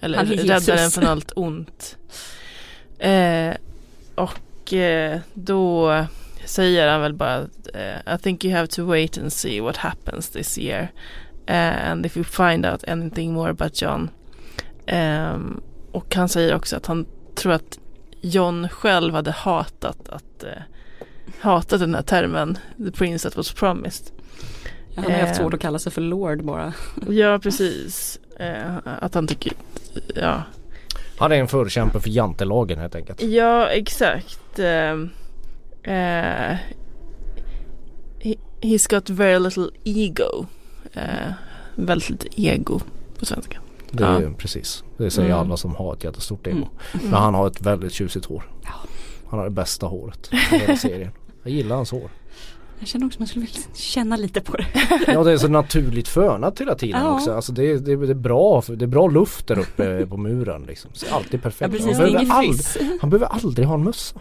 Eller 0.00 0.18
Han 0.18 0.26
är 0.26 0.32
Jesus. 0.32 0.68
rädda 0.68 0.80
den 0.80 0.90
från 0.90 1.06
allt 1.06 1.32
ont. 1.36 1.96
Eh, 2.98 3.54
och 4.14 4.72
eh, 4.72 5.20
då 5.34 5.90
säger 6.44 6.88
han 6.88 7.00
väl 7.00 7.14
bara 7.14 7.38
eh, 7.74 8.14
I 8.14 8.18
think 8.22 8.44
you 8.44 8.54
have 8.54 8.66
to 8.66 8.84
wait 8.84 9.18
and 9.18 9.32
see 9.32 9.60
what 9.60 9.76
happens 9.76 10.28
this 10.28 10.58
year. 10.58 10.92
Eh, 11.46 11.90
and 11.90 12.06
if 12.06 12.16
you 12.16 12.24
find 12.24 12.66
out 12.66 12.88
anything 12.88 13.32
more 13.32 13.50
about 13.50 13.82
John. 13.82 14.10
Ehm, 14.86 15.60
och 15.92 16.14
han 16.14 16.28
säger 16.28 16.54
också 16.54 16.76
att 16.76 16.86
han 16.86 17.06
tror 17.34 17.52
att 17.52 17.78
John 18.20 18.68
själv 18.68 19.14
hade 19.14 19.30
hatat 19.30 20.08
att 20.08 20.44
eh, 20.44 20.62
hatat 21.40 21.80
den 21.80 21.94
här 21.94 22.02
termen 22.02 22.58
The 22.84 22.90
Prince 22.90 23.28
that 23.30 23.36
was 23.36 23.52
promised. 23.52 24.06
Han 24.96 25.04
har 25.04 25.10
ju 25.10 25.16
haft 25.16 25.32
Eh. 25.32 25.38
svårt 25.42 25.54
att 25.54 25.60
kalla 25.60 25.78
sig 25.78 25.92
för 25.92 26.00
Lord 26.00 26.44
bara. 26.44 26.72
Ja 27.08 27.38
precis. 27.38 28.20
Eh, 28.38 28.76
att 29.00 29.14
han 29.14 29.26
tycker, 29.26 29.52
ja. 30.14 30.42
Han 31.18 31.32
är 31.32 31.36
en 31.36 31.48
förkämpe 31.48 32.00
för 32.00 32.10
jantelagen 32.10 32.78
helt 32.78 32.94
enkelt. 32.94 33.22
Ja 33.22 33.66
exakt. 33.68 34.58
Eh, 34.58 34.96
he, 38.20 38.34
he's 38.60 38.90
got 38.90 39.10
very 39.10 39.38
little 39.38 39.70
ego. 39.84 40.46
Eh, 40.92 41.32
väldigt 41.74 42.10
lite 42.10 42.42
ego 42.42 42.80
på 43.18 43.26
svenska. 43.26 43.58
Det 43.90 44.04
är 44.04 44.20
Ja. 44.22 44.30
precis. 44.38 44.84
Det 44.96 45.10
säger 45.10 45.28
Mm. 45.28 45.40
alla 45.40 45.56
som 45.56 45.74
har 45.74 45.92
ett 45.94 46.04
jättestort 46.04 46.46
ego. 46.46 46.56
Mm. 46.56 46.68
Men 47.10 47.14
han 47.14 47.34
har 47.34 47.46
ett 47.46 47.60
väldigt 47.60 47.92
tjusigt 47.92 48.26
hår. 48.26 48.42
Ja. 48.64 48.70
Han 49.30 49.38
har 49.38 49.46
det 49.46 49.52
bästa 49.52 49.86
håret 49.86 50.30
i 50.32 50.36
hela 50.56 50.76
serien. 50.76 51.10
Jag 51.42 51.52
gillar 51.52 51.76
hans 51.76 51.90
hår. 51.90 52.10
Jag 52.78 52.88
känner 52.88 53.06
också 53.06 53.16
att 53.16 53.20
man 53.20 53.28
skulle 53.28 53.44
vilja 53.44 53.60
känna 53.74 54.16
lite 54.16 54.40
på 54.40 54.56
det. 54.56 54.66
Ja 55.06 55.24
det 55.24 55.32
är 55.32 55.36
så 55.36 55.48
naturligt 55.48 56.08
fönat 56.08 56.60
hela 56.60 56.74
tiden 56.74 57.00
Ja. 57.00 57.14
också. 57.14 57.32
Alltså 57.32 57.52
det, 57.52 57.70
är, 57.70 57.78
det, 57.78 57.96
det, 57.96 58.12
är 58.12 58.14
bra, 58.14 58.62
det 58.68 58.84
är 58.84 58.86
bra 58.86 59.08
luft 59.08 59.46
där 59.46 59.58
uppe 59.58 60.06
på 60.06 60.16
muren 60.16 60.62
liksom. 60.62 60.90
Är 61.10 61.14
alltid 61.14 61.34
Ja 61.34 61.42
perfekt. 61.42 61.72
precis, 61.72 61.86
han, 61.86 61.96
behöver 61.96 62.20
ingen 62.20 62.30
aldrig, 62.30 62.98
han 63.00 63.10
behöver 63.10 63.26
aldrig 63.26 63.66
ha 63.66 63.74
en 63.74 63.84
mössa. 63.84 64.20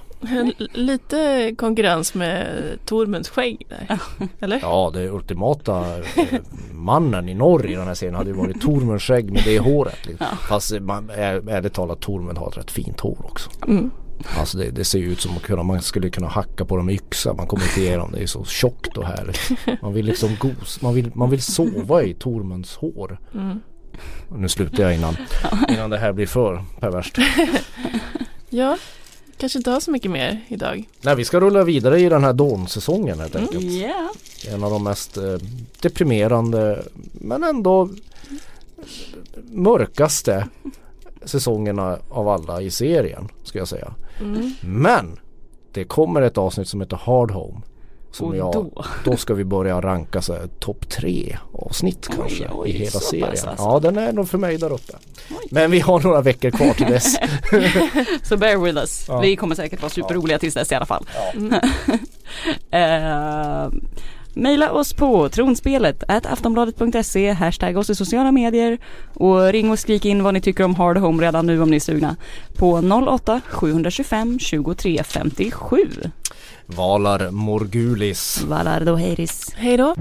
Lite 0.73 1.55
konkurrens 1.57 2.13
med 2.13 2.47
Tormunds 2.85 3.29
skägg 3.29 3.67
där. 3.69 3.99
Eller? 4.39 4.59
Ja 4.61 4.91
det 4.93 5.09
ultimata 5.09 5.97
eh, 5.97 6.39
mannen 6.71 7.29
i 7.29 7.33
norr 7.33 7.65
i 7.65 7.75
den 7.75 7.87
här 7.87 7.93
serien 7.93 8.15
hade 8.15 8.29
ju 8.29 8.35
varit 8.35 8.61
Tormunds 8.61 9.03
skägg 9.03 9.31
med 9.31 9.41
det 9.45 9.59
håret. 9.59 10.05
Liksom. 10.05 10.27
Fast 10.49 10.71
eh, 10.73 10.79
man, 10.79 11.09
är, 11.09 11.49
ärligt 11.49 11.73
talat 11.73 11.99
Tormund 11.99 12.37
har 12.37 12.47
ett 12.47 12.57
rätt 12.57 12.71
fint 12.71 12.99
hår 12.99 13.17
också. 13.23 13.49
Mm. 13.67 13.91
Alltså 14.37 14.57
det, 14.57 14.71
det 14.71 14.85
ser 14.85 14.99
ju 14.99 15.11
ut 15.11 15.21
som 15.21 15.31
att 15.37 15.65
man 15.65 15.81
skulle 15.81 16.09
kunna 16.09 16.27
hacka 16.27 16.65
på 16.65 16.77
dem 16.77 16.85
med 16.85 16.95
yxa. 16.95 17.33
Man 17.33 17.47
kommer 17.47 17.63
inte 17.63 17.81
igenom. 17.81 18.11
Det 18.11 18.23
är 18.23 18.27
så 18.27 18.45
tjockt 18.45 18.97
och 18.97 19.05
härligt. 19.05 19.39
Man 19.81 19.93
vill 19.93 20.05
liksom 20.05 20.35
gos, 20.39 20.81
man 20.81 20.93
vill, 20.93 21.11
man 21.13 21.29
vill 21.29 21.41
sova 21.41 22.03
i 22.03 22.13
Tormunds 22.13 22.75
hår. 22.75 23.19
Mm. 23.33 23.59
Nu 24.37 24.49
slutar 24.49 24.83
jag 24.83 24.95
innan, 24.95 25.17
innan 25.69 25.89
det 25.89 25.97
här 25.97 26.13
blir 26.13 26.27
för 26.27 26.63
perverst. 26.79 27.17
Ja, 28.49 28.77
kanske 29.37 29.59
inte 29.59 29.71
har 29.71 29.79
så 29.79 29.91
mycket 29.91 30.11
mer 30.11 30.41
idag. 30.47 30.89
Nej 31.01 31.15
vi 31.15 31.25
ska 31.25 31.39
rulla 31.39 31.63
vidare 31.63 31.99
i 31.99 32.09
den 32.09 32.23
här 32.23 32.33
Dawn-säsongen 32.33 33.19
helt 33.19 33.35
enkelt. 33.35 33.63
Ja. 33.63 34.09
En 34.47 34.63
av 34.63 34.71
de 34.71 34.83
mest 34.83 35.17
eh, 35.17 35.37
deprimerande 35.81 36.83
men 37.11 37.43
ändå 37.43 37.89
mörkaste 39.51 40.47
säsongerna 41.29 41.97
av 42.09 42.27
alla 42.27 42.61
i 42.61 42.71
serien 42.71 43.29
ska 43.43 43.59
jag 43.59 43.67
säga. 43.67 43.93
Mm. 44.21 44.53
Men 44.61 45.19
det 45.71 45.83
kommer 45.83 46.21
ett 46.21 46.37
avsnitt 46.37 46.67
som 46.67 46.81
heter 46.81 46.97
Hard 47.03 47.31
Home. 47.31 47.61
Som 48.11 48.27
Och 48.27 48.35
jag, 48.35 48.53
då? 48.53 48.85
då 49.05 49.17
ska 49.17 49.33
vi 49.33 49.43
börja 49.45 49.81
ranka 49.81 50.21
så 50.21 50.33
här, 50.33 50.47
topp 50.59 50.89
tre 50.89 51.37
avsnitt 51.53 52.07
Oj, 52.09 52.15
kanske 52.17 52.49
oj, 52.53 52.69
i 52.69 52.71
hela 52.71 52.91
serien. 52.99 53.29
pass 53.29 53.43
alltså. 53.43 53.63
Ja 53.63 53.79
den 53.79 53.97
är 53.97 54.13
nog 54.13 54.29
för 54.29 54.37
mig 54.37 54.57
där 54.57 54.73
uppe. 54.73 54.93
Men 55.51 55.71
vi 55.71 55.79
har 55.79 55.99
några 55.99 56.21
veckor 56.21 56.51
kvar 56.51 56.73
till 56.73 56.85
dess. 56.85 57.15
Så 58.23 58.37
bear 58.37 58.57
with 58.57 58.77
us. 58.77 59.05
Ja. 59.07 59.19
Vi 59.19 59.35
kommer 59.35 59.55
säkert 59.55 59.81
vara 59.81 59.89
superroliga 59.89 60.39
tills 60.39 60.53
dess 60.53 60.71
i 60.71 60.75
alla 60.75 60.85
fall. 60.85 61.05
Mm. 61.33 61.53
Eh, 62.71 63.69
Maila 64.39 64.71
oss 64.71 64.93
på 64.93 65.29
tronspelet 65.29 66.03
at 66.07 66.25
aftonbladet.se, 66.25 67.31
hashtag 67.31 67.77
oss 67.77 67.89
i 67.89 67.95
sociala 67.95 68.31
medier 68.31 68.77
och 69.13 69.47
ring 69.51 69.71
och 69.71 69.79
skrik 69.79 70.05
in 70.05 70.23
vad 70.23 70.33
ni 70.33 70.41
tycker 70.41 70.63
om 70.63 70.75
Hard 70.75 70.97
Home 70.97 71.23
redan 71.23 71.45
nu 71.45 71.61
om 71.61 71.69
ni 71.69 71.75
är 71.75 71.79
sugna 71.79 72.15
på 72.57 72.81
08 73.07 73.41
725 73.49 74.39
23 74.39 75.03
57. 75.03 75.77
Valar 76.65 77.31
Morgulis. 77.31 78.41
Valardo 78.47 78.95
Heiris. 78.95 79.53
Hej 79.55 79.77
då! 79.77 79.95